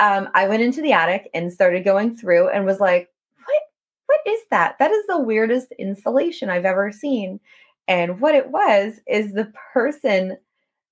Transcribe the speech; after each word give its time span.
um, 0.00 0.28
I 0.34 0.48
went 0.48 0.62
into 0.62 0.82
the 0.82 0.92
attic 0.92 1.30
and 1.34 1.52
started 1.52 1.84
going 1.84 2.16
through 2.16 2.48
and 2.48 2.64
was 2.64 2.80
like, 2.80 3.08
what, 3.44 3.62
what 4.06 4.20
is 4.26 4.40
that? 4.50 4.76
That 4.78 4.90
is 4.90 5.06
the 5.06 5.20
weirdest 5.20 5.72
insulation 5.78 6.48
I've 6.48 6.64
ever 6.64 6.90
seen. 6.90 7.38
And 7.86 8.20
what 8.20 8.34
it 8.34 8.50
was 8.50 9.00
is 9.06 9.32
the 9.32 9.52
person 9.72 10.38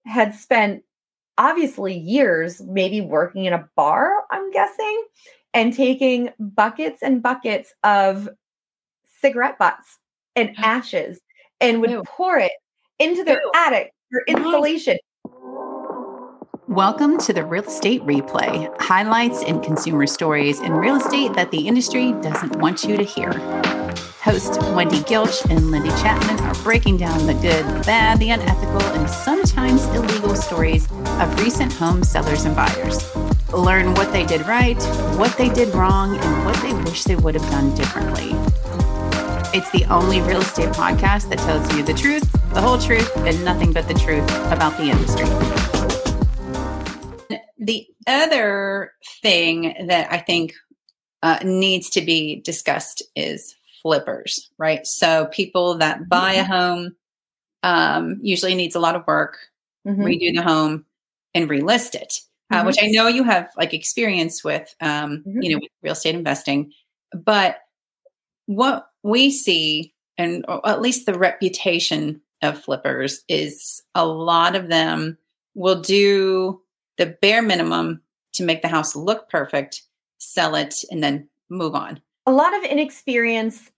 had 0.06 0.34
spent 0.34 0.82
obviously 1.38 1.96
years 1.96 2.60
maybe 2.60 3.00
working 3.00 3.46
in 3.46 3.54
a 3.54 3.68
bar, 3.76 4.10
I'm 4.30 4.50
guessing, 4.50 5.06
and 5.54 5.72
taking 5.72 6.30
buckets 6.38 7.02
and 7.02 7.22
buckets 7.22 7.72
of 7.84 8.28
cigarette 9.20 9.58
butts 9.58 9.98
and 10.36 10.54
ashes 10.58 11.18
and 11.60 11.80
would 11.80 11.90
Ew. 11.90 12.02
pour 12.06 12.38
it 12.38 12.52
into 12.98 13.24
their 13.24 13.40
Ew. 13.40 13.52
attic 13.54 13.92
for 14.10 14.22
insulation. 14.28 14.98
Welcome 16.68 17.16
to 17.20 17.32
the 17.32 17.46
Real 17.46 17.64
Estate 17.64 18.02
Replay 18.02 18.70
highlights 18.78 19.42
and 19.42 19.62
consumer 19.62 20.06
stories 20.06 20.60
in 20.60 20.72
real 20.72 20.96
estate 20.96 21.32
that 21.32 21.50
the 21.50 21.66
industry 21.66 22.12
doesn't 22.20 22.56
want 22.56 22.84
you 22.84 22.98
to 22.98 23.04
hear. 23.04 23.32
Host 24.20 24.60
Wendy 24.74 25.00
Gilch 25.00 25.48
and 25.48 25.70
Lindy 25.70 25.88
Chapman 25.88 26.38
are 26.40 26.54
breaking 26.62 26.98
down 26.98 27.26
the 27.26 27.32
good, 27.32 27.64
the 27.64 27.82
bad, 27.86 28.18
the 28.18 28.28
unethical, 28.28 28.82
and 28.82 29.08
sometimes 29.08 29.82
illegal 29.86 30.36
stories 30.36 30.86
of 30.92 31.40
recent 31.40 31.72
home 31.72 32.04
sellers 32.04 32.44
and 32.44 32.54
buyers. 32.54 33.16
Learn 33.54 33.94
what 33.94 34.12
they 34.12 34.26
did 34.26 34.46
right, 34.46 34.76
what 35.16 35.34
they 35.38 35.48
did 35.48 35.74
wrong, 35.74 36.18
and 36.18 36.44
what 36.44 36.56
they 36.56 36.74
wish 36.74 37.04
they 37.04 37.16
would 37.16 37.34
have 37.34 37.50
done 37.50 37.74
differently. 37.76 38.32
It's 39.58 39.70
the 39.70 39.86
only 39.88 40.20
real 40.20 40.42
estate 40.42 40.68
podcast 40.74 41.30
that 41.30 41.38
tells 41.38 41.74
you 41.74 41.82
the 41.82 41.94
truth, 41.94 42.30
the 42.52 42.60
whole 42.60 42.76
truth, 42.76 43.10
and 43.16 43.42
nothing 43.42 43.72
but 43.72 43.88
the 43.88 43.94
truth 43.94 44.28
about 44.52 44.76
the 44.76 44.90
industry. 44.90 45.77
The 47.68 47.86
other 48.06 48.94
thing 49.20 49.74
that 49.88 50.10
I 50.10 50.16
think 50.16 50.54
uh, 51.22 51.38
needs 51.44 51.90
to 51.90 52.00
be 52.00 52.40
discussed 52.40 53.02
is 53.14 53.54
flippers, 53.82 54.48
right? 54.56 54.86
So 54.86 55.26
people 55.26 55.76
that 55.76 56.08
buy 56.08 56.32
a 56.32 56.44
home 56.44 56.96
um, 57.62 58.20
usually 58.22 58.54
needs 58.54 58.74
a 58.74 58.80
lot 58.80 58.96
of 58.96 59.06
work, 59.06 59.36
Mhm. 59.86 59.98
redo 59.98 60.34
the 60.34 60.42
home, 60.42 60.86
and 61.34 61.46
relist 61.50 61.94
it, 61.94 62.20
uh, 62.50 62.62
Mhm. 62.62 62.66
which 62.66 62.78
I 62.80 62.86
know 62.86 63.06
you 63.06 63.22
have 63.24 63.50
like 63.58 63.74
experience 63.74 64.42
with, 64.42 64.74
um, 64.80 65.22
Mhm. 65.26 65.42
you 65.42 65.50
know, 65.50 65.58
with 65.60 65.70
real 65.82 65.92
estate 65.92 66.14
investing. 66.14 66.72
But 67.12 67.58
what 68.46 68.86
we 69.02 69.30
see, 69.30 69.92
and 70.16 70.42
at 70.64 70.80
least 70.80 71.04
the 71.04 71.18
reputation 71.18 72.22
of 72.40 72.62
flippers, 72.64 73.24
is 73.28 73.82
a 73.94 74.06
lot 74.06 74.56
of 74.56 74.68
them 74.68 75.18
will 75.54 75.82
do 75.82 76.62
the 76.98 77.06
bare 77.22 77.42
minimum 77.42 78.00
to 78.34 78.44
make 78.44 78.62
the 78.62 78.68
house 78.68 78.94
look 78.94 79.28
perfect, 79.30 79.82
sell 80.18 80.54
it, 80.54 80.74
and 80.90 81.02
then 81.02 81.28
move 81.48 81.74
on. 81.74 82.00
a 82.26 82.32
lot 82.32 82.54
of 82.56 82.62
inexperience 82.64 83.70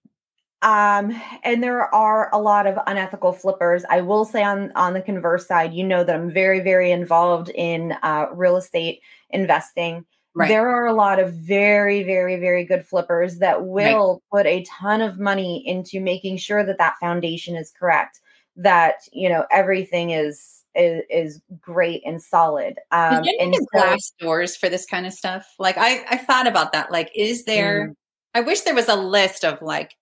um 0.63 1.19
and 1.45 1.63
there 1.63 1.83
are 1.95 2.29
a 2.35 2.39
lot 2.39 2.67
of 2.67 2.77
unethical 2.87 3.33
flippers 3.33 3.83
i 3.89 4.01
will 4.01 4.25
say 4.27 4.43
on 4.43 4.71
on 4.75 4.93
the 4.93 5.01
converse 5.01 5.47
side 5.47 5.73
you 5.73 5.83
know 5.85 6.05
that 6.05 6.15
i'm 6.17 6.31
very 6.31 6.61
very 6.61 6.91
involved 6.91 7.49
in 7.55 7.93
uh, 8.03 8.27
real 8.35 8.57
estate 8.57 9.01
investing 9.31 10.05
Right. 10.35 10.49
there 10.49 10.69
are 10.69 10.87
a 10.87 10.93
lot 10.93 11.19
of 11.19 11.33
very 11.33 12.03
very 12.05 12.37
very 12.39 12.65
good 12.65 12.87
flippers 12.87 13.39
that 13.39 13.65
will 13.67 14.23
put 14.33 14.47
a 14.47 14.63
ton 14.65 15.01
of 15.01 15.19
money 15.19 15.67
into 15.67 15.99
making 16.01 16.37
sure 16.37 16.65
that 16.65 16.79
that 16.79 16.99
foundation 17.01 17.57
is 17.57 17.73
correct 17.77 18.21
that 18.57 18.97
you 19.13 19.29
know 19.29 19.45
everything 19.51 20.11
is 20.11 20.60
is, 20.75 21.03
is 21.11 21.41
great 21.61 22.03
and 22.07 22.23
solid 22.23 22.79
um 22.93 23.25
Is 23.25 23.27
there 23.27 23.35
and 23.41 23.55
so- 23.55 23.67
Glassdoors 23.75 24.57
for 24.57 24.69
this 24.69 24.87
kind 24.87 25.07
of 25.07 25.13
stuff? 25.13 25.47
Like 25.59 25.77
I, 25.79 26.05
I 26.09 26.17
thought 26.17 26.47
about 26.47 26.73
that. 26.73 26.91
Like, 26.91 27.11
is 27.15 27.45
there? 27.45 27.89
Mm. 27.89 27.95
I 28.35 28.41
wish 28.43 28.61
there 28.61 28.75
was 28.75 28.89
a 28.89 28.97
list 28.97 29.45
of 29.45 29.61
like, 29.61 29.93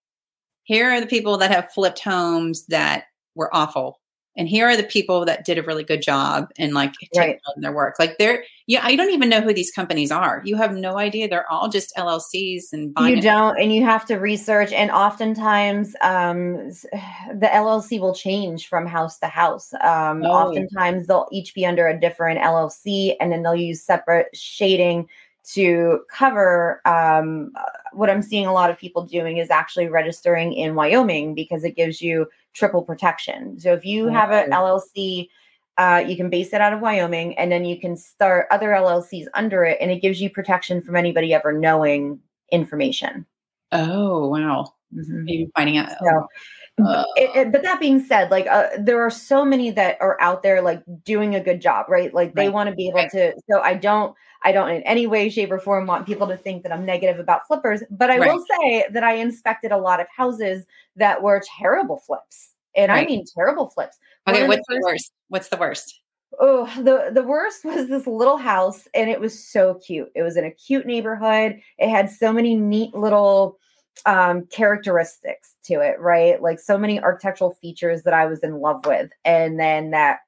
here 0.64 0.90
are 0.90 1.00
the 1.00 1.06
people 1.06 1.38
that 1.38 1.50
have 1.50 1.72
flipped 1.72 2.00
homes 2.00 2.66
that 2.66 3.04
were 3.34 3.54
awful, 3.54 4.00
and 4.38 4.48
here 4.48 4.66
are 4.68 4.76
the 4.76 4.84
people 4.84 5.24
that 5.24 5.44
did 5.44 5.58
a 5.58 5.62
really 5.62 5.84
good 5.84 6.00
job 6.00 6.50
and 6.56 6.72
like 6.72 6.94
Right. 7.16 7.40
in 7.56 7.62
their 7.62 7.72
work. 7.72 7.96
Like 7.98 8.16
they're, 8.18 8.44
yeah, 8.68 8.80
I 8.84 8.94
don't 8.94 9.10
even 9.10 9.28
know 9.28 9.40
who 9.40 9.52
these 9.52 9.72
companies 9.72 10.12
are. 10.12 10.42
You 10.44 10.54
have 10.56 10.74
no 10.76 10.96
idea. 10.96 11.28
They're 11.28 11.50
all 11.50 11.68
just 11.68 11.92
LLCs 11.96 12.72
and 12.72 12.94
you 13.00 13.20
don't 13.20 13.58
and 13.60 13.74
you 13.74 13.82
have 13.84 14.06
to 14.06 14.14
research 14.16 14.72
and 14.72 14.90
oftentimes 14.92 15.96
um 16.02 16.54
the 17.34 17.48
llc 17.52 18.00
will 18.00 18.14
change 18.14 18.68
from 18.68 18.86
house 18.86 19.18
to 19.18 19.26
house 19.26 19.74
um 19.82 20.22
Oh. 20.24 20.30
oftentimes 20.30 21.06
they'll 21.06 21.28
each 21.32 21.54
be 21.54 21.66
under 21.66 21.88
a 21.88 21.98
different 21.98 22.38
llc 22.40 23.16
and 23.20 23.32
then 23.32 23.42
they'll 23.42 23.54
use 23.56 23.82
separate 23.82 24.28
shading 24.34 25.08
to 25.44 26.00
cover 26.10 26.80
um 26.84 27.50
uh, 27.56 27.62
what 27.92 28.10
i'm 28.10 28.22
seeing 28.22 28.46
a 28.46 28.52
lot 28.52 28.70
of 28.70 28.78
people 28.78 29.02
doing 29.02 29.38
is 29.38 29.50
actually 29.50 29.88
registering 29.88 30.52
in 30.52 30.74
wyoming 30.74 31.34
because 31.34 31.64
it 31.64 31.74
gives 31.76 32.00
you 32.00 32.26
triple 32.54 32.82
protection 32.82 33.58
so 33.58 33.72
if 33.72 33.84
you 33.84 34.08
have 34.08 34.30
an 34.30 34.50
llc 34.50 35.28
uh, 35.78 36.04
you 36.04 36.16
can 36.16 36.28
base 36.28 36.52
it 36.52 36.60
out 36.60 36.72
of 36.72 36.80
Wyoming, 36.80 37.38
and 37.38 37.52
then 37.52 37.64
you 37.64 37.80
can 37.80 37.96
start 37.96 38.48
other 38.50 38.70
LLCs 38.70 39.26
under 39.32 39.62
it, 39.64 39.78
and 39.80 39.92
it 39.92 40.02
gives 40.02 40.20
you 40.20 40.28
protection 40.28 40.82
from 40.82 40.96
anybody 40.96 41.32
ever 41.32 41.52
knowing 41.52 42.18
information. 42.50 43.24
Oh 43.70 44.26
wow! 44.26 44.74
Mhm. 44.94 45.24
Maybe 45.24 45.50
finding 45.56 45.76
out. 45.78 45.90
So, 46.00 46.26
Uh, 46.84 47.04
it, 47.16 47.30
it- 47.36 47.52
but 47.52 47.62
that 47.62 47.80
being 47.80 47.98
said, 48.00 48.30
like 48.30 48.46
uh, 48.46 48.68
there 48.78 49.00
are 49.02 49.10
so 49.10 49.44
many 49.44 49.70
that 49.72 49.96
are 50.00 50.16
out 50.20 50.42
there, 50.44 50.62
like 50.62 50.80
doing 51.04 51.34
a 51.34 51.40
good 51.40 51.60
job, 51.60 51.86
right? 51.88 52.14
Like 52.14 52.34
they 52.34 52.44
Right. 52.46 52.52
want 52.54 52.70
to 52.70 52.74
be 52.76 52.88
able 52.88 53.00
Right. 53.00 53.10
to. 53.10 53.34
So 53.50 53.60
I 53.60 53.74
don't, 53.74 54.14
I 54.44 54.52
don't 54.52 54.70
in 54.70 54.82
any 54.84 55.06
way, 55.08 55.28
shape, 55.28 55.50
or 55.50 55.58
form 55.58 55.86
want 55.86 56.06
people 56.06 56.28
to 56.28 56.36
think 56.36 56.62
that 56.62 56.72
I'm 56.72 56.86
negative 56.86 57.18
about 57.18 57.46
flippers. 57.48 57.82
But 57.90 58.10
I 58.10 58.18
will 58.20 58.44
say 58.62 58.86
that 58.92 59.02
I 59.02 59.14
inspected 59.14 59.72
a 59.72 59.76
lot 59.76 59.98
of 60.00 60.06
houses 60.16 60.64
that 60.96 61.20
were 61.22 61.42
terrible 61.58 61.98
flips, 61.98 62.54
and 62.76 62.92
I 62.92 63.04
mean 63.04 63.24
terrible 63.36 63.68
flips. 63.70 63.98
Okay, 64.28 64.42
the 64.42 64.46
what's 64.48 64.66
the 64.68 64.74
first- 64.76 64.84
worst? 64.84 65.12
What's 65.28 65.48
the 65.48 65.56
worst? 65.56 66.00
Oh, 66.38 66.66
the 66.76 67.10
the 67.12 67.22
worst 67.24 67.64
was 67.64 67.88
this 67.88 68.06
little 68.06 68.36
house, 68.36 68.86
and 68.94 69.10
it 69.10 69.20
was 69.20 69.36
so 69.48 69.74
cute. 69.84 70.10
It 70.14 70.22
was 70.22 70.36
in 70.36 70.44
a 70.44 70.50
cute 70.52 70.86
neighborhood. 70.86 71.58
It 71.78 71.88
had 71.88 72.08
so 72.08 72.32
many 72.32 72.54
neat 72.54 72.94
little 72.94 73.58
um 74.06 74.46
characteristics 74.46 75.54
to 75.64 75.74
it, 75.80 75.98
right? 76.00 76.40
Like 76.42 76.60
so 76.60 76.78
many 76.78 77.00
architectural 77.00 77.52
features 77.52 78.02
that 78.02 78.14
I 78.14 78.26
was 78.26 78.40
in 78.40 78.60
love 78.60 78.84
with. 78.86 79.10
And 79.24 79.58
then 79.58 79.90
that 79.90 80.20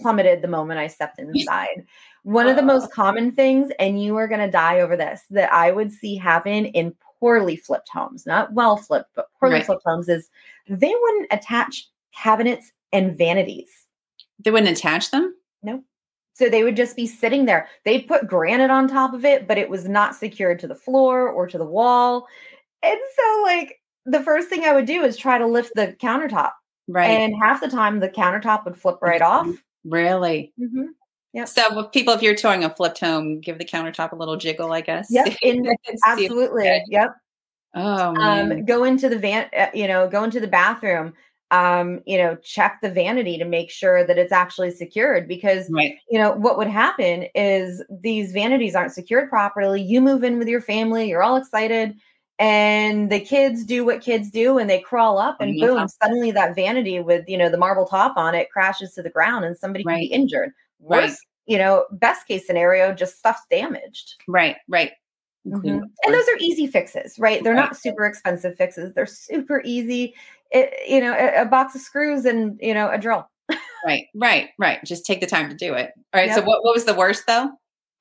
plummeted 0.00 0.42
the 0.42 0.48
moment 0.48 0.80
I 0.80 0.86
stepped 0.88 1.18
inside. 1.20 1.84
One 2.22 2.46
of 2.46 2.56
the 2.56 2.62
most 2.62 2.90
common 2.92 3.32
things, 3.32 3.70
and 3.78 4.02
you 4.02 4.16
are 4.16 4.26
gonna 4.28 4.50
die 4.50 4.80
over 4.80 4.96
this, 4.96 5.22
that 5.30 5.52
I 5.52 5.70
would 5.70 5.92
see 5.92 6.16
happen 6.16 6.66
in 6.66 6.94
poorly 7.20 7.56
flipped 7.56 7.88
homes, 7.90 8.26
not 8.26 8.52
well 8.52 8.76
flipped, 8.76 9.10
but 9.14 9.28
poorly 9.38 9.56
Right. 9.56 9.66
flipped 9.66 9.82
homes, 9.84 10.08
is 10.08 10.28
they 10.68 10.94
wouldn't 11.00 11.28
attach 11.30 11.88
cabinets 12.14 12.72
and 12.92 13.16
vanities. 13.16 13.68
They 14.42 14.50
wouldn't 14.50 14.76
attach 14.76 15.10
them. 15.10 15.34
No. 15.62 15.82
So 16.32 16.48
they 16.48 16.64
would 16.64 16.76
just 16.76 16.96
be 16.96 17.06
sitting 17.06 17.44
there. 17.44 17.68
They'd 17.84 18.08
put 18.08 18.26
granite 18.26 18.70
on 18.70 18.88
top 18.88 19.14
of 19.14 19.24
it, 19.24 19.46
but 19.46 19.58
it 19.58 19.70
was 19.70 19.88
not 19.88 20.16
secured 20.16 20.58
to 20.60 20.66
the 20.66 20.74
floor 20.74 21.28
or 21.28 21.46
to 21.46 21.58
the 21.58 21.64
wall. 21.64 22.26
And 22.84 23.00
so, 23.16 23.42
like, 23.42 23.80
the 24.06 24.22
first 24.22 24.48
thing 24.48 24.64
I 24.64 24.72
would 24.72 24.86
do 24.86 25.02
is 25.02 25.16
try 25.16 25.38
to 25.38 25.46
lift 25.46 25.72
the 25.74 25.96
countertop. 26.00 26.52
Right. 26.86 27.10
And 27.10 27.34
half 27.40 27.60
the 27.60 27.68
time, 27.68 28.00
the 28.00 28.08
countertop 28.08 28.64
would 28.64 28.76
flip 28.76 28.98
right 29.00 29.22
off. 29.22 29.48
really. 29.84 30.52
Mhm. 30.60 30.88
Yep. 31.32 31.48
So, 31.48 31.84
people, 31.84 32.14
if 32.14 32.22
you're 32.22 32.34
touring 32.34 32.64
a 32.64 32.70
flipped 32.70 33.00
home, 33.00 33.40
give 33.40 33.58
the 33.58 33.64
countertop 33.64 34.12
a 34.12 34.16
little 34.16 34.36
jiggle, 34.36 34.72
I 34.72 34.82
guess. 34.82 35.08
Yep. 35.10 35.36
in- 35.42 35.74
absolutely. 36.06 36.82
Yep. 36.88 37.14
Oh, 37.74 38.12
man. 38.12 38.52
Um, 38.52 38.64
go 38.64 38.84
into 38.84 39.08
the 39.08 39.18
van, 39.18 39.48
uh, 39.56 39.66
you 39.74 39.88
know, 39.88 40.08
go 40.08 40.22
into 40.24 40.40
the 40.40 40.46
bathroom. 40.46 41.14
Um, 41.50 42.00
you 42.06 42.18
know, 42.18 42.36
check 42.36 42.78
the 42.82 42.90
vanity 42.90 43.38
to 43.38 43.44
make 43.44 43.70
sure 43.70 44.04
that 44.06 44.18
it's 44.18 44.32
actually 44.32 44.70
secured 44.70 45.28
because 45.28 45.70
right. 45.70 45.94
you 46.10 46.18
know 46.18 46.32
what 46.32 46.56
would 46.56 46.68
happen 46.68 47.26
is 47.34 47.82
these 47.90 48.32
vanities 48.32 48.74
aren't 48.74 48.92
secured 48.92 49.28
properly 49.28 49.80
you 49.80 50.00
move 50.00 50.24
in 50.24 50.38
with 50.38 50.48
your 50.48 50.62
family 50.62 51.06
you're 51.06 51.22
all 51.22 51.36
excited 51.36 51.94
and 52.38 53.10
the 53.12 53.20
kids 53.20 53.64
do 53.64 53.84
what 53.84 54.00
kids 54.00 54.30
do 54.30 54.58
and 54.58 54.68
they 54.68 54.80
crawl 54.80 55.18
up 55.18 55.36
and 55.40 55.56
Yeah. 55.56 55.66
boom 55.66 55.88
suddenly 56.02 56.30
that 56.32 56.54
vanity 56.56 56.98
with 57.00 57.24
you 57.28 57.38
know 57.38 57.48
the 57.48 57.56
marble 57.58 57.86
top 57.86 58.16
on 58.16 58.34
it 58.34 58.50
crashes 58.50 58.92
to 58.94 59.02
the 59.02 59.10
ground 59.10 59.44
and 59.44 59.56
somebody 59.56 59.84
can 59.84 59.96
be 59.96 60.06
injured 60.06 60.50
Right. 60.80 61.04
worst 61.04 61.18
you 61.46 61.58
know 61.58 61.84
best 61.92 62.26
case 62.26 62.46
scenario 62.46 62.92
just 62.92 63.18
stuff's 63.18 63.42
damaged 63.50 64.14
Right. 64.26 64.56
Right. 64.68 64.92
Mhm. 65.46 65.82
And 66.04 66.14
those 66.14 66.28
are 66.28 66.36
easy 66.40 66.66
fixes 66.66 67.18
right 67.18 67.42
they're 67.44 67.54
Right. 67.54 67.60
not 67.66 67.76
super 67.76 68.04
expensive 68.06 68.56
fixes 68.56 68.92
they're 68.94 69.06
super 69.06 69.60
easy 69.64 70.14
it, 70.50 70.72
you 70.88 71.00
know 71.00 71.12
a, 71.12 71.42
a 71.42 71.44
box 71.44 71.74
of 71.74 71.80
screws 71.82 72.24
and 72.24 72.58
you 72.60 72.74
know 72.74 72.90
a 72.90 72.98
drill 72.98 73.28
Right. 73.86 74.06
Right. 74.14 74.48
Right. 74.58 74.82
Just 74.82 75.04
take 75.04 75.20
the 75.20 75.26
time 75.26 75.50
to 75.50 75.54
do 75.54 75.74
it. 75.74 75.92
All 76.14 76.20
right. 76.22 76.30
So, 76.34 76.40
what, 76.40 76.64
what 76.64 76.74
was 76.74 76.86
the 76.86 76.94
worst 76.94 77.26
though? 77.26 77.50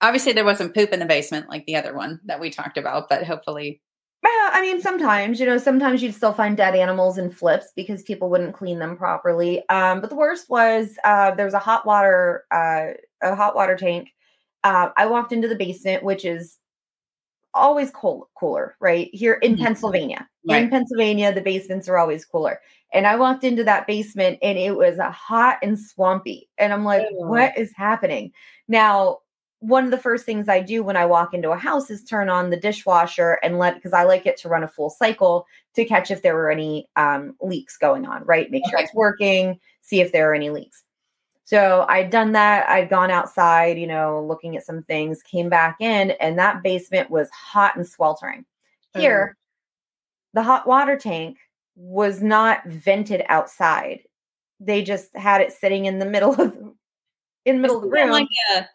Obviously, 0.02 0.32
there 0.32 0.46
wasn't 0.46 0.74
poop 0.74 0.92
in 0.94 1.00
the 1.02 1.06
basement 1.06 1.50
like 1.50 1.66
the 1.66 1.76
other 1.76 1.94
one 1.94 2.22
that 2.24 2.40
we 2.40 2.50
talked 2.50 2.78
about, 2.78 3.10
but 3.10 3.26
hopefully, 3.26 3.82
Well, 4.24 4.50
I 4.54 4.62
mean, 4.62 4.80
sometimes, 4.82 5.40
you 5.40 5.46
know, 5.46 5.58
sometimes 5.58 6.02
you'd 6.02 6.16
still 6.16 6.34
find 6.34 6.56
dead 6.56 6.76
animals 6.76 7.18
in 7.18 7.30
flips 7.30 7.74
because 7.76 8.04
people 8.04 8.30
wouldn't 8.30 8.54
clean 8.56 8.80
them 8.80 8.96
properly. 8.96 9.68
Um, 9.70 10.00
but 10.00 10.10
the 10.10 10.16
worst 10.16 10.50
was 10.50 10.98
uh, 11.04 11.32
there 11.36 11.46
was 11.46 11.54
a 11.54 11.60
hot 11.60 11.86
water, 11.86 12.46
uh, 12.52 12.92
a 13.22 13.36
hot 13.36 13.56
water 13.56 13.76
tank 13.76 14.10
uh, 14.66 14.90
I 14.98 15.08
walked 15.08 15.34
into 15.34 15.48
the 15.48 15.56
basement, 15.58 16.04
which 16.04 16.26
is 16.26 16.60
always 17.54 17.92
cold, 17.92 18.28
cooler, 18.40 18.76
right? 18.82 19.10
Here 19.14 19.36
in 19.36 19.56
Mhm. 19.56 19.60
Pennsylvania. 19.60 20.28
Right. 20.46 20.64
In 20.66 20.70
Pennsylvania, 20.70 21.34
the 21.34 21.42
basements 21.42 21.90
are 21.90 21.98
always 21.98 22.26
cooler. 22.26 22.62
And 22.94 23.08
I 23.08 23.16
walked 23.18 23.44
into 23.44 23.64
that 23.66 23.88
basement 23.88 24.40
and 24.42 24.58
it 24.58 24.76
was 24.76 25.00
hot 25.00 25.60
and 25.64 25.80
swampy. 25.80 26.50
And 26.60 26.74
I'm 26.74 26.86
like, 26.86 27.08
Ew. 27.12 27.28
what 27.28 27.58
is 27.58 27.74
happening? 27.76 28.32
Now, 28.68 29.20
one 29.64 29.86
of 29.86 29.92
the 29.92 29.98
first 29.98 30.26
things 30.26 30.50
I 30.50 30.60
do 30.60 30.84
when 30.84 30.98
I 30.98 31.06
walk 31.06 31.34
into 31.34 31.52
a 31.52 31.58
house 31.58 31.90
is 31.90 32.04
turn 32.04 32.28
on 32.28 32.50
the 32.50 32.58
dishwasher 32.58 33.40
and 33.42 33.58
let 33.58 33.76
because 33.76 33.94
I 33.94 34.04
like 34.04 34.26
it 34.26 34.36
to 34.40 34.50
run 34.50 34.62
a 34.62 34.68
full 34.68 34.90
cycle 34.90 35.48
to 35.76 35.86
catch 35.86 36.12
if 36.12 36.22
there 36.22 36.36
were 36.36 36.52
any 36.52 36.90
um, 36.98 37.38
leaks 37.42 37.78
going 37.78 38.06
on, 38.06 38.26
right? 38.26 38.52
Make 38.52 38.64
sure 38.70 38.78
Okay. 38.78 38.84
it's 38.84 38.94
working, 38.94 39.58
see 39.80 40.02
if 40.02 40.12
there 40.12 40.30
are 40.30 40.34
any 40.34 40.50
leaks. 40.50 40.84
So 41.46 41.86
I'd 41.88 42.10
done 42.10 42.34
that. 42.34 42.68
I'd 42.68 42.90
gone 42.90 43.10
outside, 43.10 43.80
you 43.80 43.88
know, 43.88 44.22
looking 44.28 44.58
at 44.58 44.66
some 44.66 44.84
things, 44.84 45.24
came 45.24 45.48
back 45.48 45.78
in, 45.80 46.12
and 46.12 46.38
that 46.38 46.62
basement 46.62 47.10
was 47.10 47.30
hot 47.30 47.78
and 47.78 47.88
sweltering. 47.88 48.44
Here, 48.94 49.38
the 50.34 50.44
hot 50.44 50.68
water 50.68 50.98
tank 50.98 51.38
was 51.78 52.22
not 52.22 52.66
vented 52.66 53.24
outside. 53.30 54.02
They 54.60 54.84
just 54.84 55.16
had 55.16 55.40
it 55.40 55.54
sitting 55.54 55.86
in 55.86 56.00
the 56.00 56.06
middle 56.06 56.34
of 56.40 56.54
in 57.46 57.56
the 57.56 57.62
middle 57.62 57.78
of 57.78 57.84
the 57.84 57.90
room. 57.90 58.12
Like 58.12 58.28
a, 58.56 58.68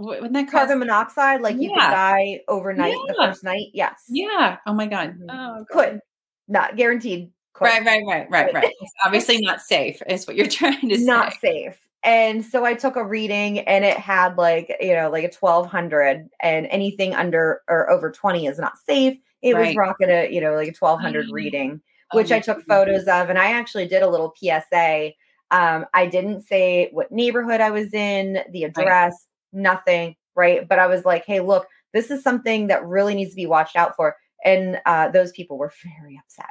wh- 0.00 0.06
wouldn't 0.20 0.32
that 0.32 0.46
cause? 0.46 0.52
Carbon 0.52 0.78
monoxide, 0.80 1.40
like 1.42 1.56
you 1.60 1.68
could 1.70 1.78
die 1.78 2.40
overnight 2.48 2.94
the 3.08 3.14
first 3.14 3.44
night. 3.44 3.66
Yes. 3.74 4.04
Yeah. 4.08 4.58
Oh 4.66 4.72
my 4.74 4.86
God. 4.86 5.16
Oh, 5.28 5.64
God. 5.64 5.66
Could. 5.68 6.00
Not 6.48 6.76
guaranteed. 6.76 7.30
Could. 7.52 7.64
Right, 7.66 7.84
right, 7.84 8.02
right, 8.06 8.30
right, 8.30 8.44
Right. 8.46 8.54
right. 8.54 8.72
It's 8.80 8.92
obviously 9.04 9.38
not 9.42 9.60
safe, 9.60 10.00
is 10.08 10.26
what 10.26 10.36
you're 10.36 10.46
trying 10.60 10.88
to 10.88 10.98
not 10.98 11.32
say. 11.34 11.38
safe. 11.66 11.80
And 12.02 12.42
so 12.44 12.64
I 12.64 12.72
took 12.74 12.96
a 12.96 13.04
reading 13.04 13.58
and 13.60 13.84
it 13.84 13.98
had 13.98 14.38
like, 14.38 14.74
you 14.80 14.94
know, 14.94 15.10
like 15.10 15.24
a 15.24 15.30
1200 15.38 16.28
and 16.40 16.66
anything 16.70 17.14
under 17.14 17.60
or 17.68 17.90
over 17.90 18.10
20 18.10 18.46
is 18.46 18.58
not 18.58 18.78
safe. 18.78 19.18
It 19.42 19.54
was 19.54 19.66
Right. 19.68 19.76
rocking 19.76 20.08
a, 20.10 20.32
you 20.32 20.40
know, 20.40 20.54
like 20.54 20.68
a 20.68 20.72
1200 20.74 21.26
Mm. 21.28 21.32
reading, 21.32 21.80
Oh 22.12 22.16
which 22.16 22.30
my 22.30 22.36
I 22.36 22.40
took 22.40 22.56
goodness. 22.58 22.74
photos 22.74 23.02
of. 23.06 23.28
And 23.28 23.38
I 23.38 23.52
actually 23.52 23.86
did 23.86 24.02
a 24.02 24.08
little 24.08 24.32
PSA. 24.34 25.12
Um, 25.50 25.84
I 25.92 26.06
didn't 26.06 26.40
say 26.42 26.88
what 26.92 27.12
neighborhood 27.12 27.60
I 27.60 27.70
was 27.70 27.92
in, 27.92 28.38
the 28.50 28.64
address, 28.64 29.26
nothing. 29.52 30.16
Right. 30.36 30.66
But 30.68 30.78
I 30.78 30.86
was 30.86 31.04
like, 31.04 31.24
hey, 31.26 31.40
look, 31.40 31.66
this 31.92 32.10
is 32.10 32.22
something 32.22 32.68
that 32.68 32.84
really 32.86 33.14
needs 33.14 33.30
to 33.30 33.36
be 33.36 33.46
watched 33.46 33.76
out 33.76 33.96
for. 33.96 34.16
And 34.44 34.80
uh, 34.86 35.08
those 35.10 35.32
people 35.32 35.58
were 35.58 35.72
very 36.00 36.18
upset. 36.18 36.50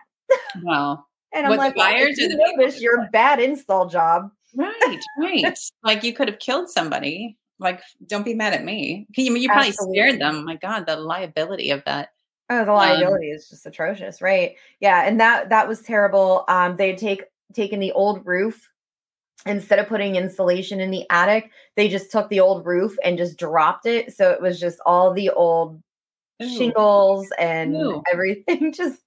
Wow. 0.63 1.05
And 1.33 1.45
I'm 1.45 1.51
What, 1.51 1.59
like, 1.59 1.75
well, 1.75 1.91
buyers 1.91 2.17
if 2.17 2.19
you 2.19 2.29
people? 2.37 2.57
notice 2.57 2.81
your 2.81 3.07
bad 3.11 3.39
install 3.39 3.87
job. 3.87 4.29
Right, 4.55 4.99
right. 5.17 5.57
like 5.83 6.03
you 6.03 6.13
could 6.13 6.27
have 6.27 6.39
killed 6.39 6.69
somebody. 6.69 7.37
Like, 7.59 7.81
don't 8.07 8.25
be 8.25 8.33
mad 8.33 8.53
at 8.53 8.63
me. 8.63 9.05
You, 9.15 9.35
you 9.35 9.47
probably 9.49 9.67
Absolutely. 9.69 9.97
scared 9.97 10.21
them. 10.21 10.45
My 10.45 10.55
God, 10.55 10.85
the 10.87 10.95
liability 10.95 11.71
of 11.71 11.83
that. 11.85 12.09
Oh, 12.49 12.65
the 12.65 12.71
Um, 12.71 12.77
liability 12.77 13.27
is 13.29 13.47
just 13.49 13.65
atrocious, 13.67 14.21
right? 14.21 14.55
Yeah, 14.79 15.03
and 15.05 15.19
that 15.19 15.49
that 15.49 15.67
was 15.67 15.81
terrible. 15.81 16.45
Um, 16.47 16.77
they'd 16.77 16.97
take 16.97 17.23
taken 17.53 17.79
the 17.79 17.91
old 17.91 18.25
roof 18.25 18.67
instead 19.45 19.79
of 19.79 19.87
putting 19.87 20.15
insulation 20.15 20.79
in 20.79 20.91
the 20.91 21.05
attic, 21.09 21.51
they 21.75 21.87
just 21.87 22.11
took 22.11 22.29
the 22.29 22.39
old 22.39 22.65
roof 22.65 22.95
and 23.03 23.17
just 23.17 23.37
dropped 23.37 23.85
it. 23.85 24.15
So 24.15 24.31
it 24.31 24.41
was 24.41 24.59
just 24.59 24.79
all 24.85 25.13
the 25.13 25.29
old 25.29 25.81
shingles 26.41 27.31
and 27.37 27.73
Ew. 27.73 28.03
everything 28.11 28.71
just 28.73 29.01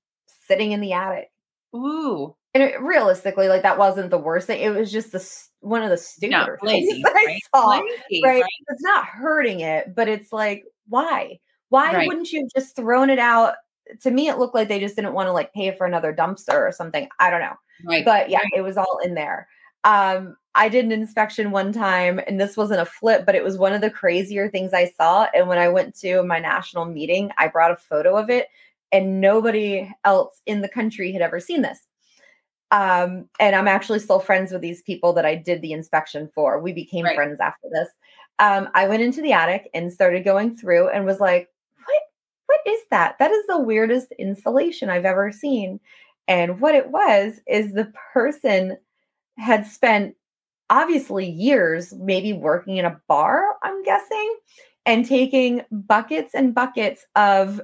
sitting 0.46 0.72
in 0.72 0.80
the 0.80 0.92
attic. 0.92 1.30
Ooh. 1.74 2.34
And 2.54 2.62
it, 2.62 2.80
realistically, 2.82 3.48
like 3.48 3.62
that 3.62 3.78
wasn't 3.78 4.10
the 4.10 4.18
worst 4.18 4.46
thing. 4.46 4.60
It 4.60 4.70
was 4.70 4.92
just 4.92 5.12
the 5.12 5.26
one 5.60 5.82
of 5.82 5.88
the 5.90 5.96
No, 5.96 6.02
stupider 6.02 6.58
lazy. 6.62 6.86
things 6.88 7.02
that 7.02 7.16
I 7.16 7.24
Right? 7.24 7.40
saw. 7.54 7.68
Lazy, 7.70 8.20
right? 8.24 8.44
It's 8.68 8.82
not 8.82 9.06
hurting 9.06 9.60
it, 9.60 9.94
but 9.94 10.08
it's 10.08 10.32
like, 10.32 10.64
why? 10.88 11.38
Why 11.70 11.94
Right. 11.94 12.06
wouldn't 12.06 12.30
you 12.30 12.40
have 12.40 12.62
just 12.62 12.76
thrown 12.76 13.08
it 13.08 13.18
out? 13.18 13.54
To 14.02 14.10
me, 14.10 14.28
it 14.28 14.38
looked 14.38 14.54
like 14.54 14.68
they 14.68 14.80
just 14.80 14.96
didn't 14.96 15.14
want 15.14 15.28
to 15.28 15.32
like 15.32 15.54
pay 15.54 15.74
for 15.74 15.86
another 15.86 16.12
dumpster 16.14 16.54
or 16.54 16.72
something. 16.72 17.08
I 17.18 17.30
don't 17.30 17.40
know. 17.40 17.54
Right. 17.86 18.04
But 18.04 18.28
yeah, 18.28 18.40
it 18.54 18.60
was 18.60 18.76
all 18.76 18.98
in 19.02 19.14
there. 19.14 19.48
Um, 19.84 20.36
I 20.54 20.68
did 20.68 20.84
an 20.84 20.92
inspection 20.92 21.50
one 21.50 21.72
time, 21.72 22.20
and 22.26 22.40
this 22.40 22.56
wasn't 22.56 22.80
a 22.80 22.86
flip, 22.86 23.24
but 23.24 23.34
it 23.34 23.42
was 23.42 23.56
one 23.56 23.72
of 23.72 23.80
the 23.80 23.90
crazier 23.90 24.48
things 24.48 24.72
I 24.74 24.90
saw. 24.90 25.26
And 25.34 25.48
when 25.48 25.58
I 25.58 25.68
went 25.68 25.94
to 26.00 26.22
my 26.22 26.38
national 26.38 26.84
meeting, 26.84 27.30
I 27.38 27.48
brought 27.48 27.70
a 27.70 27.76
photo 27.76 28.16
of 28.16 28.28
it, 28.30 28.48
and 28.92 29.20
nobody 29.20 29.90
else 30.04 30.40
in 30.46 30.60
the 30.60 30.68
country 30.68 31.12
had 31.12 31.22
ever 31.22 31.40
seen 31.40 31.62
this. 31.62 31.86
Um, 32.70 33.28
and 33.38 33.54
I'm 33.54 33.68
actually 33.68 33.98
still 33.98 34.20
friends 34.20 34.52
with 34.52 34.62
these 34.62 34.82
people 34.82 35.12
that 35.14 35.26
I 35.26 35.34
did 35.34 35.60
the 35.62 35.72
inspection 35.72 36.30
for. 36.34 36.58
We 36.58 36.72
became 36.72 37.04
Right. 37.04 37.14
friends 37.14 37.38
after 37.40 37.68
this. 37.70 37.88
Um, 38.38 38.68
I 38.74 38.88
went 38.88 39.02
into 39.02 39.20
the 39.20 39.32
attic 39.32 39.68
and 39.74 39.92
started 39.92 40.24
going 40.24 40.56
through 40.56 40.88
and 40.88 41.04
was 41.04 41.20
like, 41.20 41.48
what 41.84 42.02
what 42.46 42.60
is 42.66 42.80
that? 42.90 43.18
That 43.18 43.30
is 43.30 43.46
the 43.46 43.58
weirdest 43.60 44.12
insulation 44.18 44.88
I've 44.90 45.04
ever 45.04 45.32
seen. 45.32 45.80
And 46.28 46.60
what 46.60 46.74
it 46.74 46.90
was 46.90 47.40
is 47.46 47.72
the 47.72 47.92
person 48.12 48.78
had 49.38 49.66
spent 49.66 50.14
obviously 50.70 51.28
years 51.28 51.92
maybe 51.94 52.32
working 52.32 52.76
in 52.78 52.84
a 52.84 53.00
bar, 53.08 53.42
I'm 53.62 53.82
guessing, 53.82 54.36
and 54.86 55.06
taking 55.06 55.62
buckets 55.70 56.34
and 56.34 56.54
buckets 56.54 57.04
of 57.14 57.60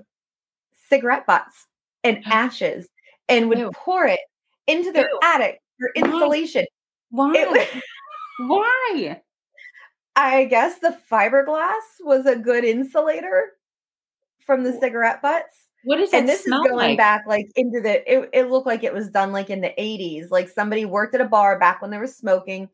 cigarette 0.89 1.27
butts 1.27 1.67
and 2.05 2.23
ashes 2.27 2.89
and 3.29 3.49
would 3.49 3.59
Ew. 3.59 3.71
pour 3.75 4.07
it 4.07 4.21
into 4.67 4.93
their 4.93 5.09
Ew. 5.09 5.21
attic 5.23 5.61
for 5.79 5.91
insulation. 5.95 6.67
Why? 7.11 7.33
Was, 7.33 7.83
Why? 8.39 9.21
I 10.17 10.45
guess 10.45 10.79
the 10.79 10.97
fiberglass 11.11 11.81
was 12.01 12.27
a 12.27 12.37
good 12.37 12.65
insulator 12.65 13.53
from 14.45 14.65
the 14.65 14.73
cigarette 14.73 15.23
butts. 15.23 15.68
What 15.85 15.97
does 15.99 16.13
and 16.13 16.29
this 16.29 16.47
is 16.47 16.59
going 16.59 16.75
like? 16.75 16.97
back 16.99 17.25
like 17.27 17.47
into 17.57 17.81
the 17.81 18.03
it, 18.13 18.29
it 18.33 18.51
looked 18.51 18.67
like 18.67 18.83
it 18.85 18.93
was 18.93 19.09
done 19.11 19.33
like 19.33 19.49
in 19.49 19.61
the 19.61 19.73
80s 19.79 20.31
like 20.31 20.49
somebody 20.49 20.85
worked 20.85 21.15
at 21.15 21.21
a 21.21 21.25
bar 21.25 21.59
back 21.59 21.81
when 21.81 21.91
they 21.91 21.99
were 21.99 22.07
smoking 22.07 22.69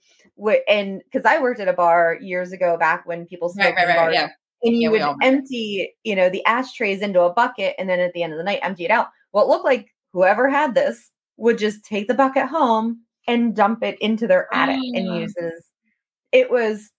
and 0.68 1.02
because 1.04 1.24
i 1.26 1.38
worked 1.40 1.60
at 1.60 1.68
a 1.68 1.72
bar 1.74 2.18
years 2.20 2.52
ago 2.52 2.76
back 2.78 3.06
when 3.06 3.26
people 3.26 3.50
smoked 3.50 3.76
Right, 3.76 3.86
right, 3.86 3.88
in 3.90 3.96
right. 3.96 4.12
Yeah. 4.12 4.28
and 4.62 4.76
you 4.76 4.90
Yeah, 4.90 4.90
would 4.90 5.16
empty 5.22 5.92
you 6.02 6.16
know 6.16 6.30
the 6.30 6.44
ashtrays 6.46 7.02
into 7.02 7.20
a 7.20 7.32
bucket 7.32 7.74
and 7.78 7.88
then 7.88 8.00
at 8.00 8.12
the 8.14 8.22
end 8.22 8.32
of 8.32 8.38
the 8.38 8.44
night 8.44 8.60
empty 8.62 8.84
it 8.86 8.90
out 8.90 9.08
well 9.32 9.44
it 9.44 9.48
looked 9.48 9.64
like 9.64 9.88
whoever 10.12 10.48
had 10.48 10.74
this 10.74 11.10
would 11.36 11.58
just 11.58 11.84
take 11.84 12.08
the 12.08 12.14
bucket 12.14 12.46
home 12.46 13.00
and 13.28 13.54
dump 13.56 13.82
it 13.82 13.98
into 14.00 14.26
their 14.26 14.48
attic 14.54 14.80
and 14.94 15.08
ah. 15.10 15.16
uses 15.18 15.64
it 16.32 16.50
was 16.50 16.90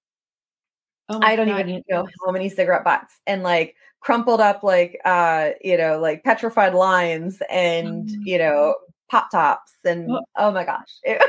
Oh 1.10 1.20
I 1.22 1.36
don't 1.36 1.48
God. 1.48 1.60
even 1.70 1.84
know 1.90 2.08
how 2.26 2.32
many 2.32 2.50
cigarette 2.50 2.84
butts 2.84 3.20
and 3.28 3.44
like 3.44 3.76
crumpled 4.06 4.40
up 4.40 4.62
like 4.62 5.00
uh 5.04 5.50
you 5.64 5.76
know 5.76 5.98
like 6.00 6.24
petrified 6.24 6.76
lines 6.76 7.42
and 7.50 8.08
Mm. 8.08 8.22
you 8.24 8.38
know 8.38 8.76
pop 9.10 9.32
tops 9.32 9.74
and 9.84 10.10
Oh. 10.12 10.22
oh 10.38 10.52
my 10.52 10.64
gosh 10.64 10.92
it, 11.04 11.20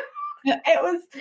it 0.45 0.83
was 0.83 1.01
Oh 1.15 1.21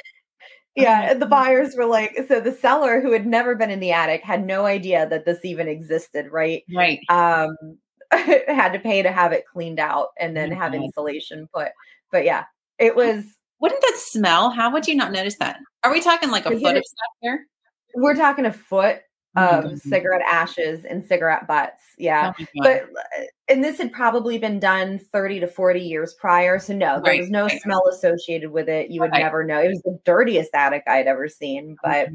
yeah 0.76 1.14
the 1.14 1.26
buyers 1.26 1.74
were 1.78 1.86
like 1.86 2.12
so 2.28 2.42
the 2.42 2.52
seller 2.52 3.00
who 3.00 3.14
had 3.14 3.26
never 3.26 3.56
been 3.56 3.72
in 3.72 3.80
the 3.80 3.94
attic 3.94 4.22
had 4.22 4.46
no 4.46 4.66
idea 4.66 5.08
that 5.08 5.24
this 5.26 5.40
even 5.46 5.70
existed 5.70 6.28
right 6.30 6.64
Right. 6.76 7.00
um 7.08 7.56
had 8.12 8.74
to 8.74 8.80
pay 8.80 9.02
to 9.02 9.12
have 9.12 9.32
it 9.32 9.46
cleaned 9.52 9.80
out 9.80 10.10
and 10.20 10.36
then 10.36 10.50
my 10.50 10.56
have 10.56 10.74
insulation 10.74 11.48
put 11.54 11.70
but 12.12 12.26
yeah 12.26 12.44
it 12.78 12.94
was 12.98 13.24
Wouldn't 13.62 13.82
that 13.82 13.96
smell? 13.98 14.50
How 14.50 14.70
would 14.74 14.86
you 14.86 14.96
not 14.96 15.14
notice 15.14 15.38
that? 15.38 15.58
Are 15.86 15.92
we 15.94 16.02
talking 16.02 16.30
like 16.30 16.46
a 16.46 16.52
foot 16.60 16.76
of 16.76 16.84
stuff 16.84 17.14
here? 17.22 17.48
we're 17.96 18.14
talking 18.16 18.46
a 18.46 18.52
foot 18.52 19.00
of 19.38 19.64
God. 19.64 19.80
cigarette 19.80 20.22
ashes 20.30 20.86
and 20.86 21.04
cigarette 21.06 21.48
butts 21.48 21.84
yeah 21.98 22.32
Oh 22.38 22.46
but 22.64 22.84
uh, 22.84 23.24
and 23.50 23.64
this 23.64 23.78
had 23.78 23.92
probably 23.92 24.38
been 24.38 24.60
done 24.60 25.00
30 25.00 25.40
to 25.42 25.48
40 25.48 25.80
years 25.82 26.14
prior 26.14 26.58
so 26.60 26.74
no 26.76 26.96
there 26.96 27.12
Right, 27.12 27.20
was 27.22 27.30
no 27.30 27.44
right. 27.46 27.62
smell 27.62 27.84
associated 27.90 28.52
with 28.52 28.70
it 28.70 28.90
you 28.90 29.02
would 29.02 29.12
Right. 29.12 29.22
never 29.24 29.44
know 29.44 29.60
it 29.62 29.70
was 29.70 29.82
the 29.84 30.00
dirtiest 30.06 30.52
attic 30.54 30.84
i'd 30.88 31.08
ever 31.08 31.28
seen 31.28 31.78
but 31.84 32.10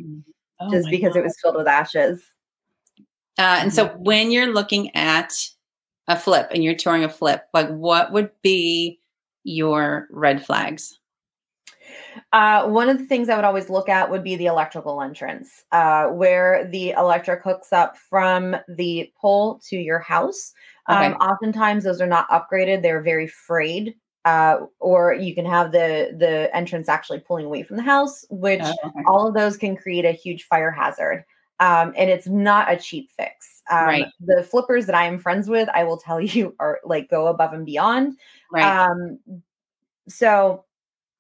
Oh 0.61 0.71
just 0.71 0.89
because 0.91 1.17
it 1.17 1.23
was 1.25 1.37
filled 1.43 1.57
with 1.57 1.67
ashes 1.69 2.23
Uh, 3.39 3.59
and 3.61 3.73
so 3.73 3.87
Mm-hmm. 3.89 4.03
when 4.05 4.31
you're 4.31 4.53
looking 4.53 4.95
at 4.95 5.33
a 6.09 6.17
flip 6.19 6.49
and 6.53 6.63
you're 6.63 6.75
touring 6.75 7.05
a 7.05 7.09
flip, 7.09 7.45
like 7.55 7.69
what 7.71 8.13
would 8.13 8.31
be 8.43 9.01
your 9.45 10.07
red 10.11 10.45
flags? 10.45 11.00
Uh, 12.33 12.67
one 12.67 12.89
of 12.89 12.99
the 12.99 13.05
things 13.05 13.29
i 13.29 13.37
would 13.37 13.45
always 13.45 13.71
look 13.71 13.89
at 13.89 14.11
would 14.11 14.25
be 14.25 14.37
the 14.37 14.47
electrical 14.47 15.01
entrance 15.03 15.65
uh, 15.73 16.07
where 16.09 16.69
the 16.71 16.91
electric 16.91 17.43
hooks 17.43 17.73
up 17.73 17.97
from 17.97 18.57
the 18.69 19.13
pole 19.21 19.61
to 19.69 19.77
your 19.77 19.99
house 19.99 20.53
Okay. 20.89 21.07
um, 21.07 21.13
oftentimes 21.15 21.85
those 21.85 22.01
are 22.01 22.07
not 22.07 22.29
upgraded 22.31 22.83
they're 22.83 23.03
very 23.03 23.27
frayed 23.27 23.95
uh, 24.25 24.59
or 24.81 25.15
you 25.15 25.35
can 25.35 25.47
have 25.47 25.73
the 25.73 26.15
the 26.19 26.55
entrance 26.55 26.89
actually 26.89 27.19
pulling 27.21 27.47
away 27.47 27.63
from 27.63 27.77
the 27.77 27.83
house 27.83 28.25
which 28.31 28.63
Oh, 28.63 28.89
okay. 28.89 29.05
all 29.07 29.27
of 29.27 29.35
those 29.35 29.57
can 29.57 29.77
create 29.77 30.05
a 30.05 30.13
huge 30.13 30.45
fire 30.45 30.71
hazard 30.71 31.25
um, 31.61 31.93
and 31.97 32.09
it's 32.11 32.27
not 32.27 32.73
a 32.73 32.77
cheap 32.77 33.11
fix 33.17 33.63
um, 33.71 33.87
Right. 33.87 34.07
the 34.21 34.43
flippers 34.43 34.87
that 34.87 34.95
i 34.95 35.05
am 35.07 35.19
friends 35.19 35.49
with 35.49 35.69
i 35.75 35.85
will 35.85 35.97
tell 35.99 36.21
you 36.21 36.55
are 36.59 36.81
like 36.85 37.09
go 37.09 37.27
above 37.29 37.53
and 37.53 37.65
beyond 37.67 38.17
Right. 38.53 38.65
um, 38.65 39.19
so 40.09 40.65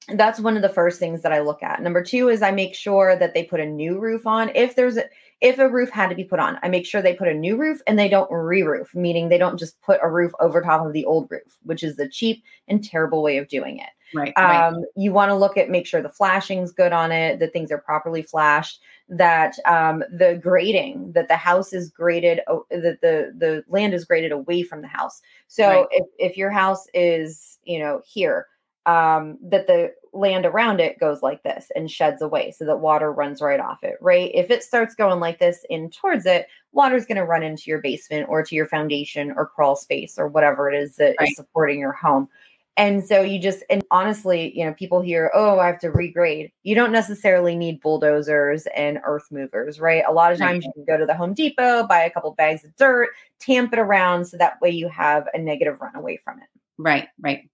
that's 0.08 0.40
one 0.40 0.56
of 0.56 0.62
the 0.62 0.68
first 0.68 0.98
things 0.98 1.22
that 1.22 1.32
i 1.32 1.40
look 1.40 1.62
at 1.62 1.82
number 1.82 2.02
two 2.02 2.28
is 2.28 2.42
i 2.42 2.50
make 2.50 2.74
sure 2.74 3.16
that 3.16 3.34
they 3.34 3.44
put 3.44 3.60
a 3.60 3.66
new 3.66 3.98
roof 3.98 4.26
on 4.26 4.50
if 4.54 4.74
there's 4.76 4.96
a 4.96 5.04
if 5.40 5.58
a 5.58 5.68
roof 5.68 5.90
had 5.90 6.10
to 6.10 6.14
be 6.14 6.24
put 6.24 6.38
on, 6.38 6.58
I 6.62 6.68
make 6.68 6.86
sure 6.86 7.00
they 7.00 7.14
put 7.14 7.28
a 7.28 7.34
new 7.34 7.56
roof 7.56 7.80
and 7.86 7.98
they 7.98 8.08
don't 8.08 8.30
re-roof, 8.30 8.94
meaning 8.94 9.28
they 9.28 9.38
don't 9.38 9.58
just 9.58 9.80
put 9.80 9.98
a 10.02 10.10
roof 10.10 10.32
over 10.38 10.60
top 10.60 10.84
of 10.84 10.92
the 10.92 11.06
old 11.06 11.30
roof, 11.30 11.58
which 11.62 11.82
is 11.82 11.96
the 11.96 12.08
cheap 12.08 12.42
and 12.68 12.84
terrible 12.84 13.22
way 13.22 13.38
of 13.38 13.48
doing 13.48 13.78
it. 13.78 13.88
Right. 14.12 14.34
Um, 14.36 14.74
right. 14.74 14.84
You 14.96 15.12
want 15.12 15.30
to 15.30 15.36
look 15.36 15.56
at 15.56 15.70
make 15.70 15.86
sure 15.86 16.02
the 16.02 16.08
flashing's 16.08 16.72
good 16.72 16.92
on 16.92 17.10
it, 17.10 17.38
that 17.38 17.52
things 17.52 17.70
are 17.70 17.78
properly 17.78 18.22
flashed, 18.22 18.80
that 19.08 19.54
um, 19.66 20.04
the 20.12 20.38
grading, 20.42 21.12
that 21.12 21.28
the 21.28 21.36
house 21.36 21.72
is 21.72 21.90
graded, 21.90 22.40
that 22.48 22.98
the 23.00 23.32
the 23.38 23.64
land 23.68 23.94
is 23.94 24.04
graded 24.04 24.32
away 24.32 24.62
from 24.62 24.82
the 24.82 24.88
house. 24.88 25.22
So 25.46 25.68
Right. 25.68 25.86
if 25.92 26.06
if 26.18 26.36
your 26.36 26.50
house 26.50 26.86
is 26.92 27.58
you 27.64 27.78
know 27.78 28.02
here, 28.04 28.48
um, 28.86 29.38
that 29.42 29.66
the 29.66 29.92
land 30.12 30.44
around 30.44 30.80
it 30.80 30.98
goes 30.98 31.22
like 31.22 31.42
this 31.42 31.70
and 31.76 31.90
sheds 31.90 32.22
away, 32.22 32.50
so 32.50 32.64
that 32.64 32.80
water 32.80 33.12
runs 33.12 33.40
right 33.40 33.60
off 33.60 33.82
it. 33.82 33.96
Right. 34.00 34.30
If 34.34 34.50
it 34.50 34.64
starts 34.64 34.94
going 34.94 35.20
like 35.20 35.38
this 35.38 35.64
in 35.70 35.90
towards 35.90 36.26
it, 36.26 36.46
water's 36.72 37.06
going 37.06 37.16
to 37.16 37.24
run 37.24 37.42
into 37.42 37.64
your 37.66 37.80
basement 37.80 38.28
or 38.28 38.42
to 38.42 38.54
your 38.54 38.66
foundation 38.66 39.32
or 39.36 39.46
crawl 39.46 39.76
space 39.76 40.18
or 40.18 40.28
whatever 40.28 40.70
it 40.70 40.76
is 40.76 40.96
that 40.96 41.10
is 41.12 41.16
Right. 41.20 41.36
supporting 41.36 41.78
your 41.78 41.92
home. 41.92 42.28
And 42.76 43.04
so 43.04 43.20
you 43.20 43.38
just, 43.38 43.62
and 43.68 43.84
honestly, 43.90 44.56
you 44.56 44.64
know, 44.64 44.72
people 44.72 45.02
hear, 45.02 45.30
oh, 45.34 45.58
I 45.58 45.66
have 45.66 45.80
to 45.80 45.90
regrade. 45.90 46.50
You 46.62 46.74
don't 46.74 46.92
necessarily 46.92 47.54
need 47.54 47.80
bulldozers 47.82 48.66
and 48.74 49.00
earth 49.04 49.30
movers, 49.30 49.80
right? 49.80 50.02
A 50.08 50.12
lot 50.12 50.32
of 50.32 50.38
times 50.38 50.64
you 50.64 50.72
can 50.72 50.84
go 50.86 50.96
to 50.96 51.04
the 51.04 51.14
Home 51.14 51.34
Depot, 51.34 51.86
buy 51.86 52.04
a 52.04 52.10
couple 52.10 52.32
bags 52.32 52.64
of 52.64 52.74
dirt, 52.76 53.10
tamp 53.38 53.72
it 53.74 53.78
around 53.78 54.24
so 54.24 54.38
that 54.38 54.60
way 54.62 54.70
you 54.70 54.88
have 54.88 55.28
a 55.34 55.38
negative 55.38 55.78
run 55.80 55.94
away 55.94 56.20
from 56.24 56.38
it. 56.38 56.48
Right, 56.78 57.08
right. 57.20 57.50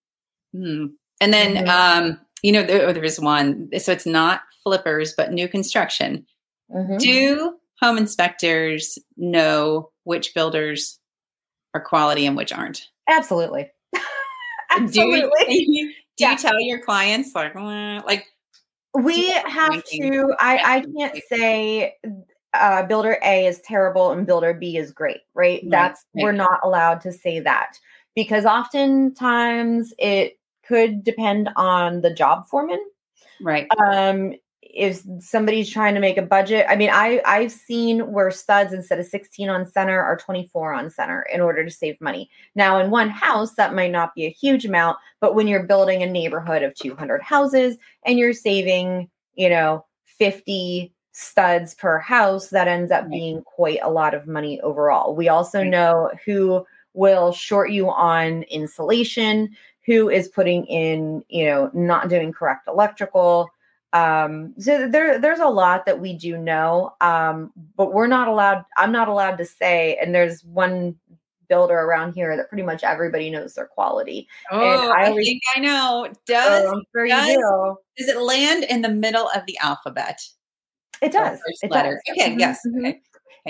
Hmm. 0.52 0.87
And 1.20 1.32
then, 1.32 1.56
Mhm. 1.64 1.68
um, 1.68 2.20
you 2.42 2.52
know, 2.52 2.62
there, 2.62 2.92
there 2.92 3.02
was 3.02 3.18
one. 3.20 3.68
So 3.78 3.92
it's 3.92 4.06
not 4.06 4.42
flippers, 4.62 5.14
but 5.16 5.32
new 5.32 5.49
construction. 5.49 6.26
Mhm. 6.75 6.99
Do 6.99 7.58
home 7.80 7.96
inspectors 7.99 8.99
know 9.16 9.90
which 10.04 10.35
builders 10.35 10.99
are 11.75 11.80
quality 11.80 12.26
and 12.26 12.37
which 12.37 12.52
aren't? 12.52 12.88
Absolutely. 13.08 13.70
Do 13.92 14.00
you, 14.00 14.82
Absolutely. 14.82 15.64
do 16.16 16.25
Yeah. 16.25 16.32
you 16.32 16.38
tell 16.38 16.61
your 16.61 16.80
clients 16.80 17.35
like, 17.35 17.54
like, 17.54 18.26
we 18.94 19.30
have 19.30 19.68
ranking. 19.68 20.11
to 20.12 20.35
i 20.40 20.76
i 20.76 20.80
can't 20.99 21.20
say 21.28 21.94
uh 22.54 22.82
builder 22.87 23.18
a 23.23 23.46
is 23.46 23.61
terrible 23.61 24.11
and 24.11 24.26
builder 24.26 24.54
b 24.54 24.78
is 24.78 24.90
great 24.90 25.20
right, 25.35 25.61
Right, 25.62 25.70
that's 25.70 26.02
right. 26.14 26.23
we're 26.23 26.32
not 26.32 26.61
allowed 26.64 27.02
to 27.02 27.12
say 27.12 27.38
that 27.40 27.78
because 28.14 28.46
oftentimes 28.46 29.92
it 29.99 30.38
could 30.66 31.04
depend 31.04 31.50
on 31.56 32.00
the 32.00 32.12
job 32.12 32.46
foreman. 32.46 32.85
Right, 33.40 33.68
um 33.78 34.35
if 34.62 35.02
somebody's 35.20 35.70
trying 35.70 35.94
to 35.94 36.00
make 36.00 36.18
a 36.18 36.23
budget 36.23 36.66
i 36.68 36.76
mean 36.76 36.90
i 36.92 37.20
i've 37.25 37.52
seen 37.52 38.12
where 38.12 38.30
studs 38.30 38.75
instead 38.75 38.99
of 38.99 39.06
16 39.06 39.49
on 39.49 39.64
center 39.64 40.02
are 40.02 40.18
24 40.18 40.75
on 40.75 40.90
center 40.90 41.25
in 41.32 41.40
order 41.40 41.64
to 41.64 41.70
save 41.70 41.99
money. 42.00 42.28
Now 42.54 42.78
in 42.78 42.90
one 42.90 43.08
house 43.08 43.54
that 43.54 43.75
might 43.75 43.92
not 43.92 44.14
be 44.14 44.26
a 44.26 44.30
huge 44.30 44.66
amount 44.66 44.99
but 45.20 45.35
when 45.35 45.46
you're 45.46 45.62
building 45.62 46.02
a 46.02 46.06
neighborhood 46.06 46.62
of 46.62 46.75
200 46.75 47.23
houses 47.23 47.76
and 48.04 48.18
you're 48.18 48.35
saving 48.35 49.08
you 49.35 49.49
know 49.49 49.87
50 50.18 50.92
studs 51.12 51.75
per 51.75 51.99
house 51.99 52.49
that 52.49 52.68
ends 52.68 52.90
up 52.92 53.08
being 53.08 53.42
quite 53.42 53.78
a 53.82 53.90
lot 53.90 54.12
of 54.12 54.26
money 54.26 54.61
overall. 54.61 55.16
We 55.16 55.30
also 55.30 55.64
know 55.64 56.11
who 56.26 56.66
will 56.92 57.32
short 57.32 57.70
you 57.70 57.88
on 57.88 58.42
insulation 58.44 59.56
who 59.87 60.09
is 60.09 60.28
putting 60.28 60.64
in 60.66 61.25
you 61.28 61.45
know 61.47 61.71
not 61.73 62.09
doing 62.09 62.33
correct 62.33 62.66
electrical 62.69 63.49
um 63.93 64.52
so 64.59 64.88
there 64.88 65.19
there's 65.19 65.38
a 65.38 65.49
lot 65.49 65.87
that 65.87 66.00
we 66.00 66.12
do 66.12 66.37
know 66.37 66.93
um 67.00 67.52
but 67.76 67.93
we're 67.95 68.07
not 68.09 68.26
allowed 68.28 68.64
i'm 68.76 68.93
not 68.93 69.09
allowed 69.09 69.37
to 69.37 69.45
say 69.45 69.97
and 70.02 70.14
there's 70.14 70.45
one 70.45 70.95
builder 71.49 71.78
around 71.78 72.12
here 72.12 72.37
that 72.37 72.49
pretty 72.49 72.64
much 72.64 72.83
everybody 72.83 73.31
knows 73.31 73.55
their 73.55 73.66
quality 73.69 74.26
Oh, 74.50 74.59
I 74.93 75.11
I, 75.11 75.14
think 75.14 75.40
I 75.55 75.61
know. 75.61 76.12
Does 76.26 76.69
sure 76.93 77.07
does- 77.07 77.26
do 77.28 77.76
does 77.97 78.09
it 78.09 78.19
land 78.21 78.64
in 78.64 78.83
the 78.83 78.88
middle 78.90 79.28
of 79.35 79.47
the 79.47 79.57
alphabet? 79.62 80.21
it 81.00 81.12
does 81.12 81.40
it 81.62 81.71
letter. 81.71 82.00
does. 82.07 82.16
Okay. 82.19 82.33
Mhm, 82.35 82.40
Yes. 82.40 82.61
Okay. 82.78 83.00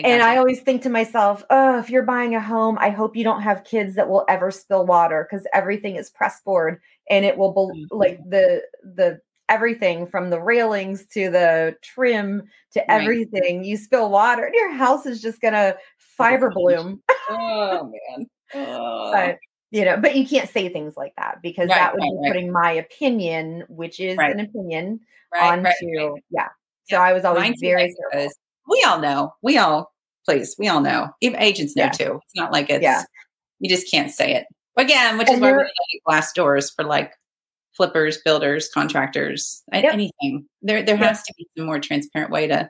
And. 0.04 0.22
I 0.22 0.36
always 0.36 0.60
think 0.60 0.82
to 0.82 0.90
myself, 0.90 1.44
oh, 1.50 1.78
if 1.78 1.90
you're 1.90 2.02
buying 2.02 2.34
a 2.34 2.40
home, 2.40 2.76
I 2.80 2.90
hope 2.90 3.16
you 3.16 3.24
don't 3.24 3.42
have 3.42 3.64
kids 3.64 3.94
that 3.94 4.08
will 4.08 4.24
ever 4.28 4.50
spill 4.50 4.86
water 4.86 5.26
because 5.30 5.46
everything 5.52 5.96
is 5.96 6.10
press 6.10 6.40
board 6.44 6.80
and 7.08 7.24
it 7.24 7.36
will 7.38 7.52
bel 7.52 7.70
Mhm. 7.70 7.86
like 7.90 8.18
the 8.28 8.62
the 8.82 9.20
everything 9.48 10.06
from 10.08 10.30
the 10.30 10.40
railings 10.40 11.06
to 11.06 11.30
the 11.30 11.76
trim 11.82 12.42
to 12.72 12.80
Right. 12.80 12.90
everything. 12.90 13.64
You 13.64 13.76
spill 13.76 14.10
water 14.10 14.44
and 14.44 14.54
your 14.54 14.72
house 14.72 15.06
is 15.06 15.22
just 15.22 15.40
gonna 15.40 15.76
fiber 15.98 16.50
bloom. 16.54 17.02
oh 17.30 17.92
man. 18.16 18.26
Oh. 18.54 19.10
but 19.12 19.38
you 19.72 19.84
know, 19.84 19.96
but 19.96 20.14
you 20.14 20.26
can't 20.26 20.48
say 20.48 20.68
things 20.68 20.96
like 20.96 21.12
that 21.16 21.42
because 21.42 21.68
Right, 21.68 21.74
that 21.76 21.92
would 21.94 22.00
right, 22.00 22.12
be 22.22 22.28
putting 22.28 22.52
my 22.52 22.70
opinion, 22.72 23.64
which 23.68 23.98
is 23.98 24.16
an 24.18 24.38
opinion, 24.40 25.00
onto 25.38 26.16
yeah. 26.30 26.48
So 26.84 26.96
I 26.98 27.12
was 27.12 27.24
always 27.24 27.42
Mine 27.42 27.56
very 27.60 27.94
careful. 28.12 28.32
We 28.68 28.84
all 28.86 29.00
know. 29.00 29.32
We 29.42 29.58
all, 29.58 29.92
please, 30.24 30.54
we 30.58 30.68
all 30.68 30.80
know. 30.80 31.08
Even 31.20 31.40
agents 31.40 31.76
know 31.76 31.84
Yeah. 31.84 31.90
too. 31.90 32.20
It's 32.24 32.34
not 32.36 32.52
like 32.52 32.70
it's, 32.70 32.82
Yeah. 32.82 33.02
you 33.60 33.68
just 33.68 33.90
can't 33.90 34.10
say 34.10 34.34
it. 34.34 34.46
Again, 34.76 35.16
which 35.18 35.30
is 35.30 35.40
why 35.40 35.52
we 35.52 35.64
Glassdoors 36.08 36.72
for 36.74 36.84
like 36.84 37.12
flippers, 37.76 38.18
builders, 38.24 38.68
contractors, 38.72 39.62
Yep. 39.72 39.92
anything. 39.92 40.46
There, 40.62 40.82
there 40.82 40.96
Yep. 40.96 41.06
has 41.08 41.22
to 41.24 41.34
be 41.36 41.46
some 41.56 41.66
more 41.66 41.78
transparent 41.78 42.30
way 42.30 42.46
to, 42.48 42.68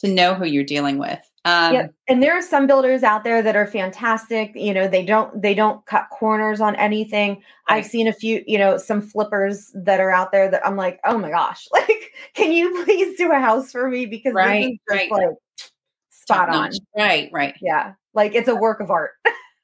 to 0.00 0.08
know 0.12 0.34
who 0.34 0.46
you're 0.46 0.64
dealing 0.64 0.98
with. 0.98 1.18
Um, 1.44 1.74
Yep. 1.74 1.94
And 2.08 2.22
there 2.22 2.36
are 2.36 2.42
some 2.42 2.66
builders 2.66 3.02
out 3.02 3.24
there 3.24 3.42
that 3.42 3.56
are 3.56 3.66
fantastic. 3.66 4.52
You 4.54 4.74
know, 4.74 4.88
they 4.88 5.04
don't 5.04 5.40
they 5.40 5.54
don't 5.54 5.84
cut 5.86 6.08
corners 6.10 6.60
on 6.60 6.76
anything. 6.76 7.42
I've 7.68 7.86
seen 7.86 8.08
a 8.08 8.12
few, 8.12 8.44
you 8.46 8.58
know, 8.58 8.76
some 8.76 9.00
flippers 9.00 9.70
that 9.74 10.00
are 10.00 10.10
out 10.10 10.32
there 10.32 10.50
that 10.50 10.66
I'm 10.66 10.76
like, 10.76 11.00
oh 11.04 11.16
my 11.16 11.30
gosh, 11.30 11.66
like, 11.72 12.12
can 12.34 12.52
you 12.52 12.84
please 12.84 13.16
do 13.16 13.32
a 13.32 13.38
house 13.38 13.72
for 13.72 13.88
me? 13.88 14.06
Because 14.06 14.34
Right, 14.34 14.60
this 14.60 14.70
is 14.72 14.78
just 14.88 15.10
right. 15.10 15.26
like 15.28 15.36
spot 16.10 16.48
on. 16.50 16.70
Right, 16.96 17.30
right, 17.32 17.54
Yeah. 17.60 17.94
Like 18.12 18.34
it's 18.34 18.48
a 18.48 18.56
work 18.56 18.80
of 18.80 18.90
art. 18.90 19.12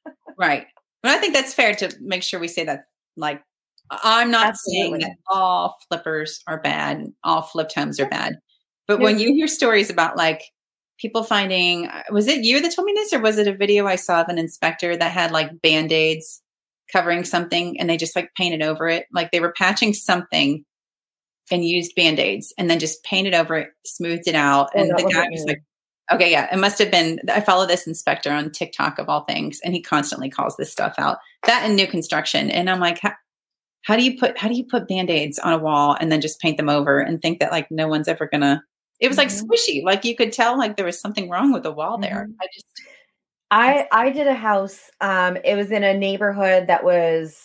right. 0.38 0.66
But 1.02 1.12
I 1.12 1.18
think 1.18 1.34
that's 1.34 1.52
fair 1.52 1.74
to 1.74 1.94
make 2.00 2.22
sure 2.22 2.40
we 2.40 2.48
say 2.48 2.64
that. 2.64 2.84
Like, 3.16 3.42
I'm 3.90 4.30
not 4.30 4.56
saying 4.56 4.98
that 4.98 5.12
all 5.28 5.76
flippers 5.88 6.42
are 6.46 6.60
bad, 6.60 7.12
all 7.22 7.42
flipped 7.42 7.74
homes 7.74 8.00
are 8.00 8.08
bad. 8.08 8.38
But 8.86 9.00
when 9.00 9.18
you 9.18 9.34
hear 9.34 9.48
stories 9.48 9.90
about 9.90 10.16
like 10.16 10.42
people 10.98 11.24
finding, 11.24 11.88
uh, 11.88 12.02
was 12.10 12.28
it 12.28 12.44
you 12.44 12.60
that 12.60 12.74
told 12.74 12.86
me 12.86 12.92
this, 12.94 13.12
or 13.12 13.20
was 13.20 13.38
it 13.38 13.48
a 13.48 13.56
video 13.56 13.86
I 13.86 13.96
saw 13.96 14.20
of 14.20 14.28
an 14.28 14.38
inspector 14.38 14.96
that 14.96 15.12
had 15.12 15.32
like 15.32 15.60
band 15.60 15.92
aids 15.92 16.42
covering 16.92 17.24
something 17.24 17.80
and 17.80 17.90
they 17.90 17.96
just 17.96 18.16
like 18.16 18.30
painted 18.36 18.62
over 18.62 18.88
it? 18.88 19.06
Like 19.12 19.32
they 19.32 19.40
were 19.40 19.54
patching 19.56 19.92
something 19.92 20.64
and 21.50 21.64
used 21.64 21.94
band 21.94 22.18
aids 22.18 22.52
and 22.58 22.70
then 22.70 22.78
just 22.78 23.02
painted 23.04 23.34
over 23.34 23.56
it, 23.56 23.70
smoothed 23.84 24.28
it 24.28 24.34
out. 24.34 24.70
Oh, 24.74 24.80
And 24.80 24.90
the 24.90 25.10
guy 25.12 25.26
was 25.30 25.44
like, 25.46 25.62
Okay, 26.12 26.30
yeah, 26.30 26.52
it 26.52 26.58
must 26.58 26.78
have 26.78 26.90
been. 26.90 27.20
I 27.28 27.40
follow 27.40 27.66
this 27.66 27.86
inspector 27.86 28.30
on 28.30 28.52
TikTok 28.52 28.98
of 28.98 29.08
all 29.08 29.24
things, 29.24 29.58
and 29.64 29.74
he 29.74 29.82
constantly 29.82 30.30
calls 30.30 30.56
this 30.56 30.70
stuff 30.70 30.94
out. 30.98 31.18
That 31.46 31.64
and 31.64 31.74
new 31.74 31.88
construction, 31.88 32.48
and 32.50 32.70
I'm 32.70 32.78
like, 32.78 33.00
how, 33.00 33.12
how 33.82 33.96
do 33.96 34.04
you 34.04 34.16
put 34.16 34.38
how 34.38 34.48
do 34.48 34.54
you 34.54 34.64
put 34.64 34.86
band 34.86 35.10
aids 35.10 35.38
on 35.38 35.52
a 35.52 35.58
wall 35.58 35.96
and 35.98 36.12
then 36.12 36.20
just 36.20 36.40
paint 36.40 36.58
them 36.58 36.68
over 36.68 37.00
and 37.00 37.20
think 37.20 37.40
that 37.40 37.50
like 37.50 37.70
no 37.70 37.88
one's 37.88 38.06
ever 38.06 38.28
gonna? 38.30 38.62
It 39.00 39.08
was 39.08 39.18
like 39.18 39.28
Mhm. 39.28 39.46
squishy, 39.46 39.82
like 39.82 40.04
you 40.04 40.16
could 40.16 40.32
tell 40.32 40.56
like 40.58 40.76
there 40.76 40.86
was 40.86 41.00
something 41.00 41.28
wrong 41.28 41.52
with 41.52 41.62
the 41.62 41.72
wall 41.72 41.98
there. 41.98 42.26
Mhm. 42.28 42.34
I 42.40 42.46
just 42.52 42.66
I 43.50 43.88
I 43.92 44.10
did 44.10 44.26
a 44.26 44.34
house. 44.34 44.90
Um, 45.00 45.36
it 45.44 45.54
was 45.54 45.70
in 45.70 45.84
a 45.84 45.94
neighborhood 45.94 46.66
that 46.66 46.82
was 46.84 47.40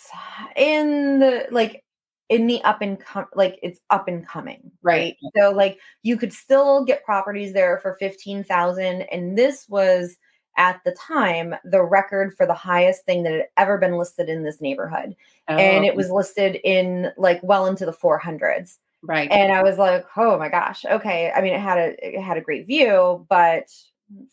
in 0.56 1.18
the 1.20 1.46
like 1.50 1.84
in 2.28 2.46
the 2.46 2.62
up 2.64 2.80
and 2.82 2.98
com 2.98 3.26
like 3.34 3.58
it's 3.62 3.80
up 3.90 4.08
and 4.08 4.26
coming, 4.26 4.72
Right. 4.82 5.16
right? 5.22 5.32
So 5.36 5.50
like 5.52 5.78
you 6.02 6.16
could 6.16 6.32
still 6.32 6.84
get 6.84 7.04
properties 7.04 7.52
there 7.52 7.78
for 7.78 7.94
fifteen 7.94 8.42
thousand, 8.42 9.02
and 9.12 9.36
this 9.38 9.68
was 9.68 10.16
at 10.58 10.80
the 10.84 10.92
time 10.92 11.54
the 11.64 11.82
record 11.82 12.34
for 12.36 12.46
the 12.46 12.54
highest 12.54 13.04
thing 13.06 13.22
that 13.22 13.32
had 13.32 13.46
ever 13.56 13.78
been 13.78 13.96
listed 13.96 14.28
in 14.28 14.42
this 14.42 14.60
neighborhood, 14.60 15.14
and 15.48 15.84
oh, 15.84 15.88
it 15.88 15.94
was 15.94 16.10
listed 16.10 16.56
in 16.64 17.12
like 17.16 17.40
well 17.42 17.66
into 17.66 17.86
the 17.86 17.92
four 17.92 18.18
hundreds 18.18 18.78
right. 19.02 19.30
and 19.30 19.52
I 19.52 19.62
was 19.62 19.78
like, 19.78 20.04
oh 20.16 20.38
my 20.38 20.48
gosh, 20.48 20.84
okay. 20.84 21.32
I 21.34 21.40
mean, 21.40 21.54
it 21.54 21.60
had 21.60 21.78
a 21.78 22.16
it 22.16 22.20
had 22.20 22.36
a 22.36 22.40
great 22.40 22.66
view, 22.66 23.26
but 23.28 23.68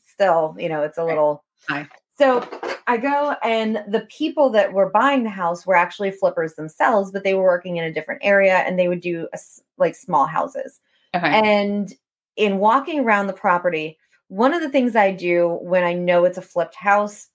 still, 0.06 0.56
you 0.58 0.70
know, 0.70 0.84
it's 0.84 0.98
a 0.98 1.06
little. 1.06 1.44
Hi. 1.68 1.88
So 2.18 2.48
I 2.88 2.98
go, 2.98 3.36
and 3.44 3.84
the 3.88 4.02
people 4.10 4.50
that 4.50 4.74
were 4.74 4.90
buying 4.90 5.24
the 5.24 5.30
house 5.30 5.66
were 5.66 5.76
actually 5.76 6.12
flippers 6.12 6.56
themselves, 6.56 7.12
but 7.12 7.24
they 7.24 7.34
were 7.34 7.44
working 7.44 7.78
in 7.78 7.86
a 7.86 7.94
different 7.94 8.22
area, 8.24 8.58
and 8.58 8.78
they 8.78 8.88
would 8.88 9.02
do 9.02 9.28
a 9.34 9.40
like 9.78 9.96
small 9.96 10.26
houses. 10.26 10.80
okay. 11.16 11.28
And 11.28 11.94
in 12.36 12.58
walking 12.58 13.02
around 13.02 13.28
the 13.28 13.34
property, 13.34 13.98
one 14.30 14.54
of 14.54 14.62
the 14.62 14.70
things 14.70 14.96
I 14.96 15.12
do 15.12 15.60
when 15.62 15.84
I 15.84 15.94
know 15.94 16.24
it's 16.24 16.38
a 16.38 16.42
flipped 16.42 16.76
house 16.76 17.30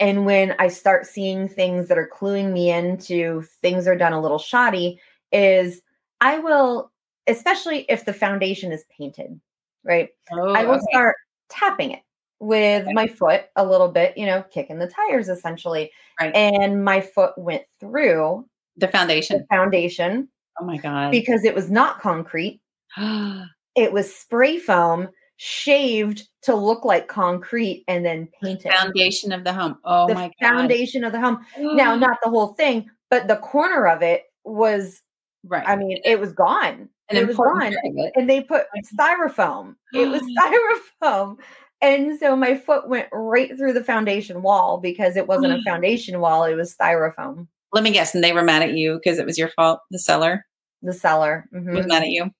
and 0.00 0.24
when 0.24 0.54
I 0.58 0.68
start 0.68 1.06
seeing 1.06 1.46
things 1.46 1.88
that 1.88 1.98
are 1.98 2.10
cluing 2.10 2.52
me 2.52 2.72
into 2.72 3.42
things 3.60 3.86
are 3.86 3.96
done 3.96 4.14
a 4.14 4.20
little 4.20 4.38
shoddy 4.38 4.98
is 5.30 5.82
I 6.20 6.38
will, 6.38 6.90
especially 7.26 7.86
if 7.88 8.04
the 8.04 8.12
foundation 8.12 8.72
is 8.72 8.84
painted. 8.96 9.40
right? 9.84 10.10
Oh, 10.32 10.52
I 10.54 10.64
will 10.64 10.74
okay. 10.74 10.84
start 10.90 11.16
tapping 11.48 11.90
it 11.92 12.02
with 12.38 12.82
Okay. 12.84 12.92
my 12.92 13.06
foot 13.06 13.44
a 13.56 13.64
little 13.66 13.88
bit, 13.88 14.16
you 14.16 14.26
know, 14.26 14.42
kicking 14.52 14.78
the 14.78 14.86
tires 14.88 15.28
essentially. 15.28 15.90
Right. 16.20 16.34
And 16.34 16.84
my 16.84 17.00
foot 17.00 17.32
went 17.38 17.64
through 17.80 18.46
the 18.76 18.86
the 18.86 18.92
foundation. 18.92 19.46
foundation 19.50 20.28
Oh 20.60 20.64
my 20.64 20.76
god. 20.78 21.10
because 21.10 21.44
it 21.44 21.54
was 21.54 21.70
not 21.70 22.00
concrete. 22.00 22.60
It 23.76 23.92
was 23.92 24.12
spray 24.14 24.58
foam 24.58 25.08
shaved 25.36 26.28
to 26.42 26.54
look 26.54 26.84
like 26.84 27.06
concrete 27.06 27.84
and 27.88 28.04
then 28.04 28.28
painted. 28.42 28.72
foundation 28.72 29.30
of 29.32 29.44
the 29.44 29.52
home. 29.52 29.78
Oh 29.84 30.06
the 30.08 30.14
my 30.14 30.30
god. 30.40 30.48
foundation 30.50 31.04
of 31.04 31.12
the 31.12 31.20
home. 31.20 31.38
Now, 31.56 31.94
not 32.06 32.18
the 32.22 32.28
whole 32.28 32.48
thing, 32.54 32.90
but 33.10 33.28
the 33.28 33.36
corner 33.36 33.86
of 33.86 34.02
it 34.02 34.24
was, 34.44 35.00
right. 35.44 35.66
I 35.66 35.76
mean, 35.76 35.98
it 36.04 36.20
was 36.20 36.32
gone. 36.32 36.88
An 37.08 37.16
it 37.16 37.26
was 37.26 37.36
gone. 37.36 37.72
it. 37.72 38.12
And 38.16 38.28
they 38.28 38.42
put 38.42 38.64
styrofoam. 38.94 39.76
It 39.92 40.08
was 40.08 40.22
styrofoam. 41.02 41.36
And 41.82 42.18
so 42.18 42.36
my 42.36 42.56
foot 42.56 42.88
went 42.88 43.08
right 43.12 43.56
through 43.56 43.72
the 43.72 43.82
foundation 43.84 44.42
wall 44.42 44.78
because 44.78 45.16
it 45.16 45.26
wasn't 45.26 45.54
a 45.54 45.62
foundation 45.62 46.20
wall, 46.20 46.44
it 46.44 46.54
was 46.54 46.74
styrofoam. 46.76 47.46
Let 47.72 47.84
me 47.84 47.92
guess, 47.92 48.14
and 48.14 48.22
they 48.22 48.32
were 48.32 48.42
mad 48.42 48.62
at 48.62 48.74
you 48.74 49.00
because 49.02 49.18
it 49.18 49.24
was 49.26 49.38
your 49.38 49.48
fault. 49.48 49.80
The 49.90 49.98
seller 49.98 50.44
The 50.82 50.92
seller. 50.92 51.48
was 51.52 51.62
Mhm, 51.62 51.88
mad 51.88 52.02
at 52.02 52.08
you. 52.10 52.30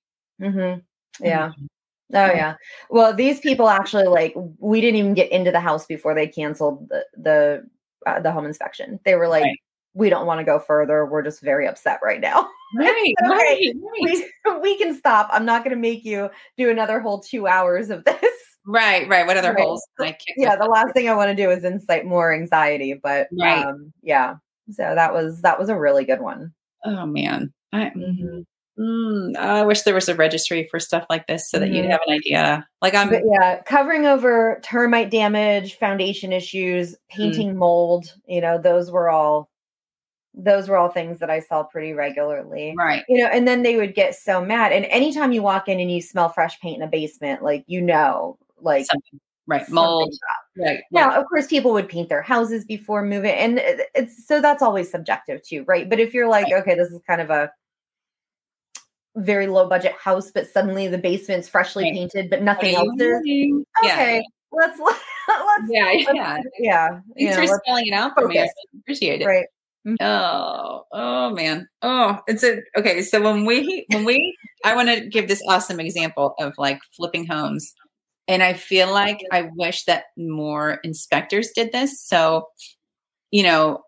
mhm. 0.41 0.83
Yeah. 1.19 1.49
Mhm. 1.57 1.67
Oh 2.13 2.25
yeah. 2.33 2.55
Well, 2.89 3.13
these 3.13 3.39
people 3.39 3.69
actually 3.69 4.07
like 4.07 4.33
we 4.59 4.81
didn't 4.81 4.97
even 4.97 5.13
get 5.13 5.31
into 5.31 5.51
the 5.51 5.59
house 5.61 5.85
before 5.85 6.13
they 6.13 6.27
canceled 6.27 6.89
the 6.89 7.05
the 7.15 7.69
uh, 8.05 8.19
the 8.19 8.31
home 8.31 8.45
inspection. 8.45 8.99
They 9.05 9.15
were 9.15 9.27
like, 9.27 9.43
Right. 9.43 9.59
"We 9.93 10.09
don't 10.09 10.25
want 10.25 10.39
to 10.39 10.43
go 10.45 10.59
further. 10.59 11.05
We're 11.05 11.21
just 11.23 11.41
very 11.41 11.67
upset 11.67 11.99
right 12.03 12.21
now. 12.21 12.49
Right. 12.73 13.13
Okay. 13.25 13.29
Right. 13.29 13.73
Right. 13.75 14.29
we, 14.45 14.59
we 14.61 14.77
can 14.77 14.95
stop. 14.95 15.27
I'm 15.33 15.43
not 15.43 15.65
going 15.65 15.75
to 15.75 15.81
make 15.81 16.05
you 16.05 16.29
do 16.55 16.69
another 16.69 17.01
whole 17.01 17.19
two 17.19 17.45
hours 17.45 17.89
of 17.89 18.05
this." 18.05 18.35
Right. 18.65 19.09
Right. 19.09 19.27
What 19.27 19.35
other 19.35 19.53
Right. 19.53 19.63
holes? 19.63 19.85
can 19.99 20.07
I 20.07 20.11
kick 20.13 20.35
yeah, 20.37 20.55
the 20.55 20.65
last 20.65 20.93
thing 20.93 21.09
I 21.09 21.13
want 21.15 21.29
to 21.29 21.35
do 21.35 21.51
is 21.51 21.65
incite 21.65 22.05
more 22.05 22.33
anxiety. 22.33 22.93
But 22.93 23.27
Right. 23.37 23.65
um, 23.65 23.91
yeah. 24.01 24.35
So 24.71 24.83
that 24.95 25.13
was 25.13 25.41
that 25.41 25.59
was 25.59 25.67
a 25.67 25.77
really 25.77 26.05
good 26.05 26.21
one. 26.21 26.53
Oh 26.85 27.05
man. 27.05 27.51
I, 27.73 27.89
Mhm. 27.89 28.45
mm, 28.79 29.35
I 29.35 29.63
wish 29.65 29.81
there 29.81 29.93
was 29.93 30.07
a 30.07 30.15
registry 30.15 30.65
for 30.71 30.79
stuff 30.79 31.05
like 31.09 31.27
this 31.27 31.49
so 31.51 31.59
that 31.59 31.71
you'd 31.71 31.83
Mhm. 31.85 31.91
have 31.91 32.01
an 32.07 32.13
idea. 32.13 32.65
Like 32.81 32.95
I'm 32.95 33.09
But 33.09 33.23
yeah, 33.29 33.61
covering 33.63 34.05
over 34.05 34.61
termite 34.63 35.11
damage, 35.11 35.75
foundation 35.77 36.31
issues, 36.31 36.95
painting 37.09 37.57
mold, 37.57 38.13
you 38.27 38.39
know, 38.39 38.57
those 38.57 38.89
were 38.89 39.09
all 39.09 39.49
those 40.33 40.69
were 40.69 40.77
all 40.77 40.89
things 40.89 41.19
that 41.19 41.29
I 41.29 41.39
saw 41.41 41.63
pretty 41.63 41.93
regularly. 41.93 42.73
right. 42.77 43.03
You 43.09 43.19
know, 43.23 43.27
and 43.27 43.47
then 43.47 43.63
they 43.63 43.75
would 43.75 43.93
get 43.95 44.15
so 44.15 44.43
mad. 44.43 44.71
And 44.71 44.85
anytime 44.85 45.31
you 45.33 45.41
walk 45.41 45.67
in 45.67 45.79
and 45.79 45.91
you 45.91 46.01
smell 46.01 46.29
fresh 46.29 46.59
paint 46.61 46.77
in 46.77 46.83
a 46.83 46.87
basement, 46.87 47.43
like 47.43 47.63
you 47.67 47.81
know, 47.81 48.37
like 48.59 48.85
Something. 48.85 49.19
Right. 49.47 49.67
Mold. 49.69 50.13
Right. 50.55 50.81
Now, 50.91 51.19
of 51.19 51.25
course, 51.27 51.47
people 51.47 51.73
would 51.73 51.89
paint 51.89 52.07
their 52.07 52.21
houses 52.21 52.63
before 52.63 53.03
moving, 53.03 53.31
and 53.31 53.59
it's 53.95 54.25
so 54.25 54.39
that's 54.39 54.61
always 54.61 54.89
subjective 54.89 55.41
too, 55.43 55.65
right? 55.67 55.89
But 55.89 55.99
if 55.99 56.13
you're 56.13 56.29
like, 56.29 56.51
okay, 56.53 56.75
this 56.75 56.89
is 56.89 57.01
kind 57.05 57.19
of 57.19 57.29
a 57.31 57.51
very 59.17 59.47
low 59.47 59.67
budget 59.67 59.93
house, 60.01 60.31
but 60.31 60.47
suddenly 60.47 60.87
the 60.87 60.97
basement's 60.97 61.49
freshly 61.49 61.83
Right. 61.85 61.93
painted, 61.93 62.29
but 62.29 62.41
nothing 62.43 62.75
else 62.75 62.89
is. 62.97 63.21
Okay, 63.83 64.23
let's 64.53 64.79
let's 64.79 65.01
Yeah. 65.67 65.91
Yeah. 65.91 66.13
Yeah. 66.13 66.37
yeah, 66.59 66.99
you 67.17 67.27
Thanks 67.33 67.41
know, 67.51 67.55
for 67.57 67.61
spelling 67.65 67.87
it 67.87 67.93
out 67.93 68.13
for 68.13 68.27
me. 68.29 68.39
I 68.39 68.47
appreciate 68.79 69.21
it. 69.21 69.25
right. 69.25 69.47
Mm-hmm. 69.87 69.95
Oh, 69.99 70.83
oh 70.91 71.29
man. 71.31 71.67
Oh, 71.81 72.19
it's 72.27 72.43
a 72.43 72.59
okay. 72.77 73.01
So 73.01 73.21
when 73.21 73.45
we 73.45 73.85
when 73.91 74.05
we 74.05 74.37
I 74.63 74.75
want 74.75 74.89
to 74.89 75.07
give 75.07 75.27
this 75.27 75.41
awesome 75.47 75.79
example 75.79 76.35
of 76.39 76.53
like 76.57 76.79
flipping 76.95 77.25
homes. 77.25 77.73
And 78.27 78.43
I 78.43 78.53
feel 78.53 78.91
like 78.91 79.19
I 79.31 79.49
wish 79.55 79.85
that 79.85 80.05
more 80.15 80.79
inspectors 80.83 81.51
did 81.53 81.71
this. 81.71 81.99
So, 81.99 82.47
you 83.31 83.43
know, 83.43 83.81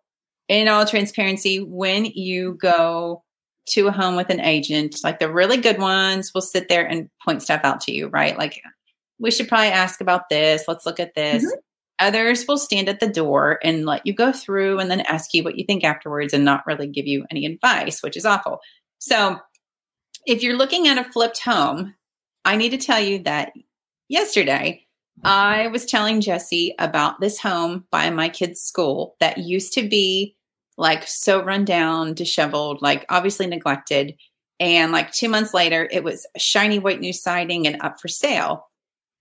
in 0.50 0.68
all 0.68 0.86
transparency, 0.86 1.60
when 1.60 2.06
you 2.06 2.58
go 2.60 3.24
to 3.68 3.88
a 3.88 3.92
home 3.92 4.16
with 4.16 4.30
an 4.30 4.42
agent, 4.42 4.98
like 5.04 5.20
the 5.20 5.32
really 5.32 5.58
good 5.58 5.78
ones 5.78 6.32
will 6.34 6.42
sit 6.42 6.68
there 6.68 6.86
and 6.86 7.10
point 7.24 7.42
stuff 7.42 7.62
out 7.64 7.80
to 7.82 7.94
you, 7.94 8.08
right? 8.08 8.38
Like, 8.38 8.62
we 9.20 9.32
should 9.32 9.48
probably 9.48 9.68
ask 9.68 10.02
about 10.02 10.28
this. 10.30 10.66
Let's 10.68 10.86
look 10.86 11.00
at 11.00 11.16
this. 11.16 11.44
Mm-hmm. 11.44 11.60
Others 12.04 12.46
will 12.50 12.58
stand 12.58 12.90
at 12.90 13.00
the 13.00 13.08
door 13.08 13.60
and 13.64 13.86
let 13.86 14.06
you 14.06 14.14
go 14.14 14.34
through 14.34 14.78
and 14.80 14.92
then 14.92 15.02
ask 15.02 15.34
you 15.34 15.42
what 15.42 15.58
you 15.58 15.64
think 15.66 15.86
afterwards 15.86 16.34
and 16.34 16.44
not 16.44 16.68
really 16.68 16.86
give 16.86 17.08
you 17.08 17.26
any 17.32 17.46
advice, 17.46 18.04
which 18.04 18.18
is 18.18 18.26
awful. 18.26 18.60
So, 19.00 19.40
if 20.26 20.44
you're 20.44 20.58
looking 20.58 20.90
at 20.90 20.98
a 20.98 21.10
flipped 21.10 21.40
home, 21.40 21.96
I 22.44 22.58
need 22.58 22.72
to 22.72 22.78
tell 22.78 23.00
you 23.00 23.20
that 23.24 23.54
yesterday 24.10 24.86
I 25.24 25.68
was 25.68 25.86
telling 25.86 26.20
Jesse 26.20 26.76
about 26.78 27.22
this 27.22 27.40
home 27.40 27.86
by 27.90 28.10
my 28.10 28.28
kid's 28.28 28.62
school 28.62 29.16
that 29.22 29.38
used 29.38 29.72
to 29.74 29.88
be 29.88 30.36
like 30.78 31.08
so 31.08 31.42
run 31.42 31.64
down, 31.64 32.16
disheveled, 32.16 32.82
like 32.82 33.06
obviously 33.08 33.48
neglected. 33.48 34.16
And 34.60 34.92
like 34.92 35.14
two 35.14 35.30
months 35.30 35.54
later, 35.54 35.88
it 35.90 36.04
was 36.04 36.28
shiny 36.36 36.80
white 36.80 37.00
new 37.00 37.14
siding 37.14 37.66
and 37.66 37.82
up 37.82 38.02
for 38.02 38.10
sale. 38.10 38.68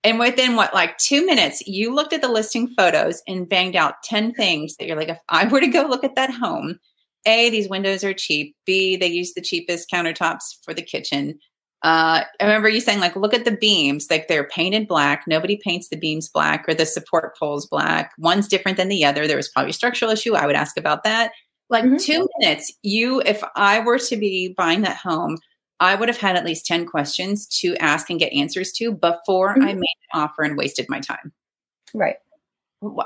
And 0.04 0.18
within 0.18 0.56
what, 0.56 0.74
like 0.74 0.98
two 0.98 1.24
minutes, 1.24 1.66
you 1.66 1.94
looked 1.94 2.12
at 2.12 2.22
the 2.22 2.28
listing 2.28 2.68
photos 2.76 3.22
and 3.28 3.48
banged 3.48 3.76
out 3.76 4.02
10 4.02 4.32
things 4.34 4.76
that 4.76 4.86
you're 4.86 4.96
like, 4.96 5.08
if 5.08 5.18
I 5.28 5.46
were 5.46 5.60
to 5.60 5.68
go 5.68 5.82
look 5.82 6.02
at 6.04 6.16
that 6.16 6.30
home, 6.30 6.78
A, 7.26 7.50
these 7.50 7.68
windows 7.68 8.02
are 8.02 8.12
cheap. 8.12 8.56
B, 8.66 8.96
they 8.96 9.06
use 9.06 9.34
the 9.34 9.40
cheapest 9.40 9.88
countertops 9.90 10.56
for 10.64 10.74
the 10.74 10.82
kitchen. 10.82 11.38
Uh, 11.84 12.22
I 12.40 12.44
remember 12.44 12.68
you 12.68 12.80
saying, 12.80 13.00
like, 13.00 13.16
look 13.16 13.34
at 13.34 13.44
the 13.44 13.56
beams, 13.56 14.06
like 14.08 14.28
they're 14.28 14.48
painted 14.48 14.86
black. 14.86 15.24
Nobody 15.26 15.56
paints 15.56 15.88
the 15.88 15.96
beams 15.96 16.28
black 16.28 16.64
or 16.68 16.74
the 16.74 16.86
support 16.86 17.36
poles 17.36 17.66
black. 17.66 18.12
One's 18.18 18.46
different 18.48 18.76
than 18.78 18.88
the 18.88 19.04
other. 19.04 19.26
There 19.26 19.36
was 19.36 19.48
probably 19.48 19.70
a 19.70 19.74
structural 19.74 20.10
issue. 20.12 20.34
I 20.34 20.46
would 20.46 20.54
ask 20.54 20.76
about 20.78 21.02
that. 21.04 21.32
Like 21.70 21.84
Mhm. 21.84 22.00
two 22.00 22.28
minutes, 22.38 22.72
you, 22.82 23.20
if 23.24 23.42
I 23.56 23.80
were 23.80 23.98
to 23.98 24.16
be 24.16 24.54
buying 24.56 24.82
that 24.82 24.96
home, 24.96 25.38
I 25.82 25.96
would 25.96 26.08
have 26.08 26.18
had 26.18 26.36
at 26.36 26.44
least 26.44 26.64
10 26.64 26.86
questions 26.86 27.46
to 27.58 27.74
ask 27.78 28.08
and 28.08 28.20
get 28.20 28.32
answers 28.32 28.70
to 28.74 28.92
before 28.92 29.50
I 29.60 29.72
Mhm. 29.72 29.80
made 29.80 29.98
an 30.12 30.20
offer 30.20 30.42
and 30.44 30.56
wasted 30.56 30.86
my 30.88 31.00
time. 31.00 31.32
Right. 31.92 32.16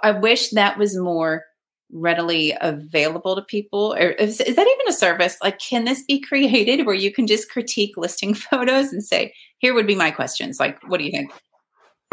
I 0.03 0.11
wish 0.11 0.51
that 0.51 0.77
was 0.79 0.95
more 0.97 1.45
readily 1.91 2.55
available 2.61 3.35
to 3.37 3.43
people. 3.43 3.95
Or 3.95 4.11
is, 4.11 4.41
is 4.41 4.57
that 4.57 4.67
even 4.67 4.89
a 4.89 4.93
service? 4.93 5.39
Like, 5.43 5.59
can 5.59 5.85
this 5.85 6.03
be 6.03 6.21
created 6.21 6.85
where 6.85 6.95
you 6.95 7.13
can 7.13 7.27
just 7.27 7.51
critique 7.51 7.97
listing 7.97 8.35
photos 8.51 8.93
and 8.93 9.03
say, 9.03 9.33
here 9.59 9.73
would 9.73 9.87
be 9.87 9.95
my 9.95 10.11
questions? 10.11 10.61
Like, 10.61 10.79
what 10.89 10.99
do 10.99 11.05
you 11.05 11.11
think? 11.13 11.33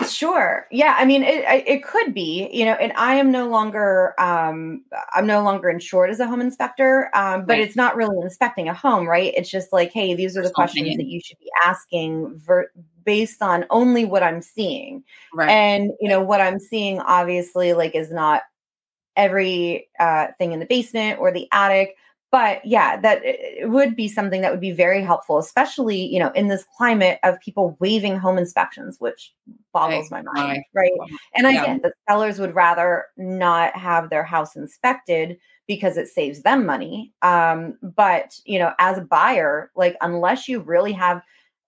Sure. 0.02 0.68
Yeah. 0.72 0.96
I 0.98 1.06
mean, 1.06 1.22
it 1.24 1.44
it 1.68 1.84
could 1.84 2.14
be, 2.16 2.50
you 2.52 2.66
know, 2.66 2.74
and 2.74 2.92
I 2.94 3.16
am 3.16 3.32
no 3.32 3.48
longer, 3.48 4.20
um, 4.20 4.84
I'm 5.14 5.28
no 5.28 5.44
longer 5.44 5.70
insured 5.70 6.10
as 6.10 6.20
a 6.20 6.26
home 6.28 6.42
inspector, 6.42 7.10
um, 7.16 7.46
but 7.46 7.54
Right. 7.54 7.62
it's 7.62 7.76
not 7.76 7.96
really 7.96 8.18
inspecting 8.22 8.68
a 8.68 8.74
home, 8.74 9.08
right? 9.08 9.32
It's 9.38 9.50
just 9.52 9.72
like, 9.72 9.92
hey, 9.92 10.16
these 10.16 10.36
are 10.36 10.42
the 10.42 10.50
Personal 10.50 10.56
questions 10.56 10.98
that 10.98 11.06
you 11.06 11.22
should 11.24 11.38
be 11.40 11.50
asking 11.64 12.34
ver- 12.40 12.72
based 13.06 13.42
on 13.44 13.66
only 13.70 14.04
what 14.04 14.24
I'm 14.24 14.42
seeing. 14.42 15.04
Right. 15.32 15.50
And, 15.50 15.92
you 16.02 16.10
know, 16.10 16.22
what 16.22 16.42
I'm 16.42 16.60
seeing 16.60 17.00
obviously 17.00 17.74
like 17.74 17.94
is 17.94 18.12
not 18.12 18.42
every 19.18 19.90
uh, 20.00 20.28
thing 20.40 20.54
in 20.54 20.60
the 20.60 20.66
basement 20.68 21.20
or 21.20 21.32
the 21.32 21.48
attic. 21.52 21.96
But 22.34 22.65
yeah, 22.65 23.00
that 23.02 23.22
it 23.24 23.69
would 23.72 23.96
be 23.96 24.10
something 24.10 24.41
that 24.41 24.52
would 24.52 24.62
be 24.62 24.74
very 24.74 25.04
helpful, 25.04 25.39
especially 25.39 25.98
you 26.08 26.19
know 26.19 26.32
in 26.34 26.50
this 26.50 26.65
climate 26.78 27.19
of 27.24 27.39
people 27.41 27.78
waiving 27.82 28.17
home 28.17 28.39
inspections, 28.39 28.98
which 29.00 29.34
boggles 29.74 30.12
my 30.12 30.24
mind, 30.24 30.65
right? 30.76 30.91
And 31.36 31.48
I 31.48 31.54
Yeah. 31.54 31.60
get 31.60 31.82
that 31.84 31.93
sellers 32.10 32.39
would 32.39 32.56
rather 32.56 33.06
not 33.17 33.76
have 33.78 34.10
their 34.10 34.26
house 34.26 34.56
inspected 34.58 35.38
because 35.67 35.98
it 35.98 36.10
saves 36.10 36.43
them 36.43 36.65
money. 36.65 37.13
Um, 37.22 37.78
but 37.84 38.39
you 38.46 38.60
know, 38.60 38.74
as 38.80 38.98
a 38.98 39.02
buyer, 39.04 39.72
like 39.76 39.96
unless 40.02 40.50
you 40.50 40.62
really 40.62 40.93
have, 40.93 41.22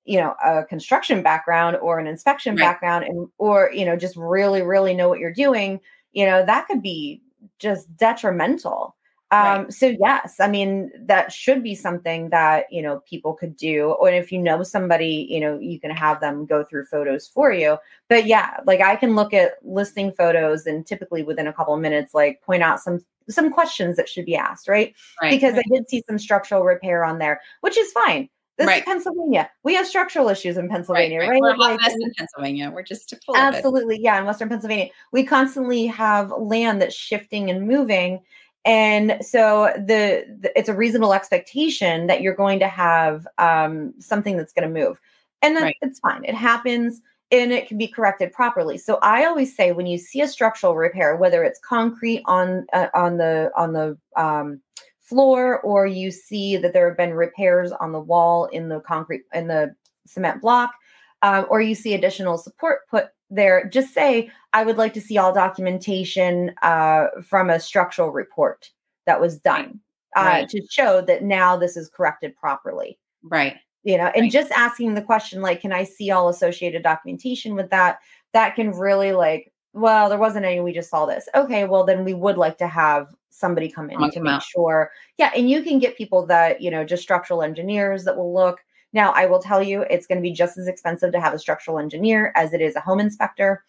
you 0.06 0.20
know, 0.20 0.36
a 0.46 0.64
construction 0.66 1.24
background 1.24 1.78
or 1.78 2.00
an 2.00 2.08
inspection 2.08 2.58
Right. 2.58 2.60
background, 2.60 3.06
and 3.06 3.28
or 3.38 3.72
you 3.74 3.86
know, 3.86 3.96
just 3.98 4.16
really, 4.18 4.62
really 4.64 4.96
know 4.96 5.10
what 5.10 5.20
you're 5.20 5.34
doing, 5.34 5.80
you 6.14 6.26
know, 6.26 6.46
that 6.46 6.68
could 6.68 6.82
be 6.82 7.22
just 7.60 7.96
detrimental. 7.98 8.96
Um, 9.44 9.64
Right. 9.64 9.74
so 9.74 9.96
yes, 10.00 10.36
I 10.40 10.48
mean 10.48 10.92
that 11.08 11.32
should 11.32 11.62
be 11.64 11.76
something 11.76 12.30
that 12.30 12.66
you 12.72 12.82
know 12.82 13.02
people 13.10 13.34
could 13.34 13.56
do, 13.58 13.92
or 14.00 14.10
if 14.10 14.32
you 14.32 14.40
know 14.40 14.64
somebody, 14.64 15.28
you 15.30 15.40
know, 15.40 15.58
you 15.60 15.80
can 15.80 15.92
have 15.92 16.20
them 16.22 16.46
go 16.46 16.64
through 16.64 16.86
photos 16.86 17.28
for 17.28 17.52
you 17.52 17.78
but 18.10 18.26
yeah 18.28 18.58
like 18.66 18.82
i 18.82 18.96
can 18.96 19.16
look 19.16 19.34
at 19.34 19.54
listing 19.64 20.12
photos 20.12 20.66
and 20.68 20.86
typically 20.86 21.24
within 21.24 21.48
a 21.48 21.54
couple 21.54 21.74
of 21.74 21.80
minutes 21.82 22.14
like 22.14 22.42
point 22.42 22.62
out 22.62 22.80
some 22.80 23.00
some 23.30 23.52
questions 23.52 23.96
that 23.98 24.08
should 24.08 24.26
be 24.26 24.36
asked 24.36 24.68
right, 24.68 24.94
right. 25.22 25.32
because 25.32 25.56
i 25.56 25.64
did 25.74 25.90
see 25.90 26.04
some 26.08 26.20
structural 26.20 26.64
repair 26.64 27.04
on 27.04 27.18
there 27.18 27.42
which 27.62 27.78
is 27.78 27.92
fine 27.92 28.30
this 28.58 28.68
Right. 28.68 28.78
is 28.80 28.84
pennsylvania 28.86 29.50
we 29.64 29.74
have 29.76 29.88
structural 29.88 30.30
issues 30.30 30.58
in 30.58 30.70
pennsylvania 30.70 31.20
right, 31.20 31.30
right. 31.30 31.42
We're 31.42 31.56
Like, 31.58 31.80
in 32.00 32.12
Pennsylvania. 32.18 32.72
We're 32.74 32.84
just 32.84 33.14
full 33.26 33.36
of 33.36 33.42
it. 33.54 33.58
absolutely 33.58 34.00
yeah 34.00 34.20
in 34.20 34.26
western 34.26 34.50
pennsylvania 34.50 34.90
we 35.12 35.24
constantly 35.24 35.88
have 35.88 36.32
land 36.38 36.82
that's 36.82 36.96
shifting 36.96 37.50
and 37.50 37.68
moving 37.68 38.20
and 38.66 39.18
so 39.22 39.72
the, 39.78 40.26
the 40.42 40.52
it's 40.58 40.70
a 40.70 40.76
reasonable 40.76 41.14
expectation 41.14 42.08
that 42.08 42.22
you're 42.22 42.36
going 42.36 42.60
to 42.60 42.68
have 42.68 43.28
um, 43.38 43.94
something 44.00 44.38
that's 44.38 44.54
going 44.54 44.68
to 44.68 44.80
move 44.82 45.00
and 45.42 45.56
then 45.56 45.64
Right. 45.64 45.78
it's 45.82 46.00
fine 46.00 46.24
it 46.26 46.36
happens 46.36 47.02
and 47.32 47.52
it 47.52 47.68
can 47.68 47.78
be 47.78 47.88
corrected 47.88 48.32
properly. 48.32 48.78
So 48.78 49.00
I 49.02 49.26
always 49.26 49.56
say 49.56 49.72
when 49.72 49.88
you 49.88 49.98
see 49.98 50.22
a 50.22 50.28
structural 50.28 50.76
repair, 50.76 51.16
whether 51.16 51.44
it's 51.44 51.60
concrete 51.60 52.22
on 52.26 52.66
uh, 52.74 52.88
on 52.94 53.18
the 53.18 53.52
on 53.56 53.74
the 53.74 53.98
um, 54.16 54.62
floor 55.00 55.60
or 55.62 55.88
you 55.88 56.12
see 56.12 56.58
that 56.58 56.74
there 56.74 56.88
have 56.88 56.98
been 56.98 57.14
repairs 57.14 57.72
on 57.72 57.92
the 57.92 58.00
wall 58.00 58.46
in 58.46 58.70
the 58.70 58.80
concrete 58.82 59.24
in 59.34 59.48
the 59.48 59.76
cement 60.06 60.42
block, 60.42 60.74
um, 61.22 61.46
or 61.50 61.62
you 61.62 61.76
see 61.76 61.94
additional 61.94 62.38
support 62.38 62.88
put 62.90 63.08
there, 63.30 63.70
just 63.70 63.94
say 63.94 64.32
I 64.54 64.64
would 64.64 64.78
like 64.78 64.94
to 64.94 65.02
see 65.02 65.18
all 65.18 65.34
documentation 65.34 66.54
uh, 66.62 67.08
from 67.24 67.50
a 67.50 67.60
structural 67.60 68.12
report 68.12 68.72
that 69.06 69.20
was 69.20 69.40
done 69.40 69.80
uh, 70.16 70.22
right. 70.22 70.50
to 70.50 70.62
show 70.70 71.02
that 71.02 71.24
now 71.24 71.58
this 71.58 71.76
is 71.78 71.90
corrected 71.90 72.36
properly. 72.36 73.00
Right 73.24 73.58
you 73.86 73.98
know 73.98 74.12
and 74.14 74.24
right. 74.24 74.32
just 74.32 74.52
asking 74.52 74.94
the 74.94 75.02
question 75.02 75.42
like 75.42 75.62
can 75.62 75.72
i 75.72 75.84
see 75.84 76.12
all 76.12 76.28
associated 76.28 76.84
documentation 76.84 77.56
with 77.56 77.70
that 77.70 78.00
that 78.34 78.56
can 78.56 78.72
really 78.72 79.14
like 79.14 79.54
well 79.72 80.10
there 80.10 80.18
wasn't 80.18 80.44
any 80.44 80.60
we 80.60 80.74
just 80.74 80.90
saw 80.90 81.06
this 81.06 81.30
okay 81.34 81.64
well 81.64 81.86
then 81.86 82.04
we 82.04 82.14
would 82.14 82.38
like 82.38 82.58
to 82.58 82.68
have 82.68 83.08
somebody 83.30 83.70
come 83.70 83.90
in 83.90 84.12
to 84.12 84.20
make 84.20 84.34
out. 84.34 84.44
sure 84.44 84.92
yeah 85.18 85.32
and 85.36 85.50
you 85.50 85.62
can 85.62 85.80
get 85.80 85.98
people 85.98 86.26
that 86.26 86.62
you 86.62 86.70
know 86.70 86.84
just 86.84 87.04
structural 87.04 87.42
engineers 87.42 88.04
that 88.04 88.18
will 88.18 88.34
look 88.34 88.60
now 88.96 89.12
i 89.12 89.26
will 89.28 89.40
tell 89.40 89.62
you 89.62 89.82
it's 89.84 90.08
going 90.08 90.18
to 90.18 90.28
be 90.28 90.32
just 90.32 90.58
as 90.58 90.68
expensive 90.68 91.12
to 91.12 91.20
have 91.20 91.34
a 91.34 91.40
structural 91.40 91.78
engineer 91.78 92.32
as 92.36 92.54
it 92.54 92.62
is 92.62 92.76
a 92.76 92.80
home 92.80 93.00
inspector 93.00 93.64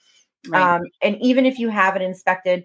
right. 0.48 0.76
um, 0.76 0.82
and 1.02 1.18
even 1.20 1.44
if 1.44 1.58
you 1.58 1.68
have 1.68 1.96
it 1.96 2.02
inspected 2.02 2.64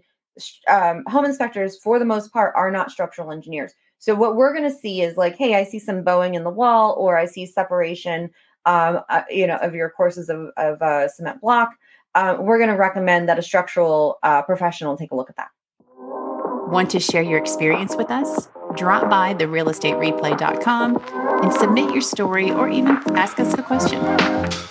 um, 0.69 1.03
home 1.07 1.25
inspectors 1.25 1.77
for 1.77 1.99
the 1.99 2.05
most 2.05 2.31
part 2.31 2.53
are 2.55 2.71
not 2.71 2.89
structural 2.89 3.31
engineers 3.31 3.73
so 4.01 4.15
what 4.15 4.35
we're 4.35 4.51
going 4.51 4.67
to 4.67 4.75
see 4.75 5.03
is 5.03 5.15
like, 5.15 5.35
hey, 5.35 5.53
I 5.53 5.63
see 5.63 5.77
some 5.77 6.03
bowing 6.03 6.33
in 6.33 6.43
the 6.43 6.49
wall, 6.49 6.95
or 6.97 7.19
I 7.19 7.25
see 7.25 7.45
separation, 7.45 8.31
um, 8.65 9.01
uh, 9.09 9.21
you 9.29 9.45
know, 9.45 9.57
of 9.57 9.75
your 9.75 9.91
courses 9.91 10.27
of, 10.27 10.49
of 10.57 10.81
uh, 10.81 11.07
cement 11.07 11.39
block. 11.39 11.69
Uh, 12.15 12.35
we're 12.39 12.57
going 12.57 12.71
to 12.71 12.75
recommend 12.75 13.29
that 13.29 13.37
a 13.37 13.43
structural 13.43 14.17
uh, 14.23 14.41
professional 14.41 14.97
take 14.97 15.11
a 15.11 15.15
look 15.15 15.29
at 15.29 15.35
that. 15.35 15.49
Want 15.87 16.89
to 16.89 16.99
share 16.99 17.21
your 17.21 17.37
experience 17.37 17.95
with 17.95 18.09
us? 18.09 18.49
Drop 18.75 19.09
by 19.09 19.33
therealestatereplay.com 19.33 20.97
and 21.43 21.53
submit 21.53 21.91
your 21.91 22.01
story 22.01 22.51
or 22.51 22.69
even 22.69 22.97
ask 23.15 23.39
us 23.39 23.53
a 23.53 23.63
question. 23.63 24.70